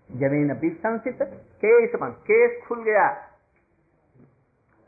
ज़मीन 0.10 0.52
विसंसित 0.54 1.18
केस 1.22 2.00
बन, 2.02 2.10
केस 2.10 2.62
खुल 2.68 2.84
गया। 2.84 3.08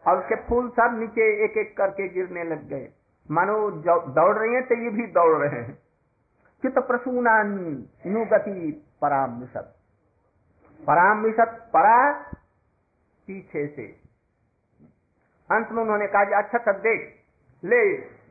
और 0.05 0.19
उसके 0.19 0.35
फूल 0.35 0.69
सब 0.69 0.97
नीचे 0.99 1.45
एक 1.45 1.57
एक 1.57 1.77
करके 1.77 2.07
गिरने 2.07 2.43
लग 2.43 2.67
गए। 2.69 2.89
मानो 3.29 3.55
दौड़ 3.71 4.37
रही 4.37 4.53
हैं 4.53 4.63
तो 4.67 4.75
ये 4.75 4.89
भी 4.89 5.05
दौड़ 5.13 5.37
रहे 5.37 5.59
हैं। 5.61 5.73
चित 6.63 6.77
प्रसूना 6.79 7.33
गति 8.27 8.71
पराम 9.01 9.39
मिशत 9.39 9.73
पराम 10.79 11.17
मिशत 11.17 11.69
परा 11.73 11.97
पीछे 13.27 13.65
से। 13.67 13.85
अंत 15.49 15.71
में 15.71 15.81
उन्होंने 15.83 16.07
कहा 16.07 16.37
अच्छा 16.37 16.57
तब 16.61 16.79
देख, 16.79 17.01
ले, 17.63 17.81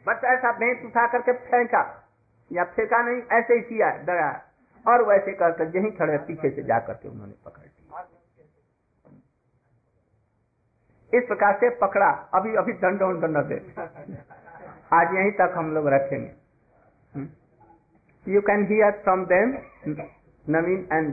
बस 0.06 0.24
ऐसा 0.24 0.52
भेंट 0.52 0.84
उठा 0.86 1.06
करके 1.06 1.32
फेंका, 1.44 1.82
या 2.50 2.64
फेंका 2.66 3.02
नहीं, 3.02 3.22
ऐसे 3.32 3.54
ही 3.54 3.60
किया, 3.62 3.90
डरा। 4.02 4.30
और 4.86 5.02
वैसे 5.02 5.32
करके 5.34 5.64
यही 5.78 5.90
खड़े 5.90 6.18
पीछे 6.18 6.50
से 6.50 6.62
जाकर 6.62 6.94
के 6.94 7.08
उन्होंने 7.08 7.34
पकड़ 7.44 7.62
लिया। 7.62 8.04
इस 11.12 11.24
प्रकार 11.26 11.56
से 11.56 11.70
पकड़ा, 11.78 12.10
अभी 12.34 12.54
अभी 12.56 12.72
दंड 12.74 13.02
न 13.26 13.42
दे 13.48 13.58
आज 14.90 15.14
यहीं 15.14 15.30
तक 15.32 15.54
हम 15.56 15.70
लोग 15.74 15.86
रखेंगे। 15.88 17.24
You 18.26 18.40
can 18.40 18.64
hear 18.66 18.90
from 19.04 19.24
them 19.26 19.56
Naveen 20.44 20.86
and 20.92 21.08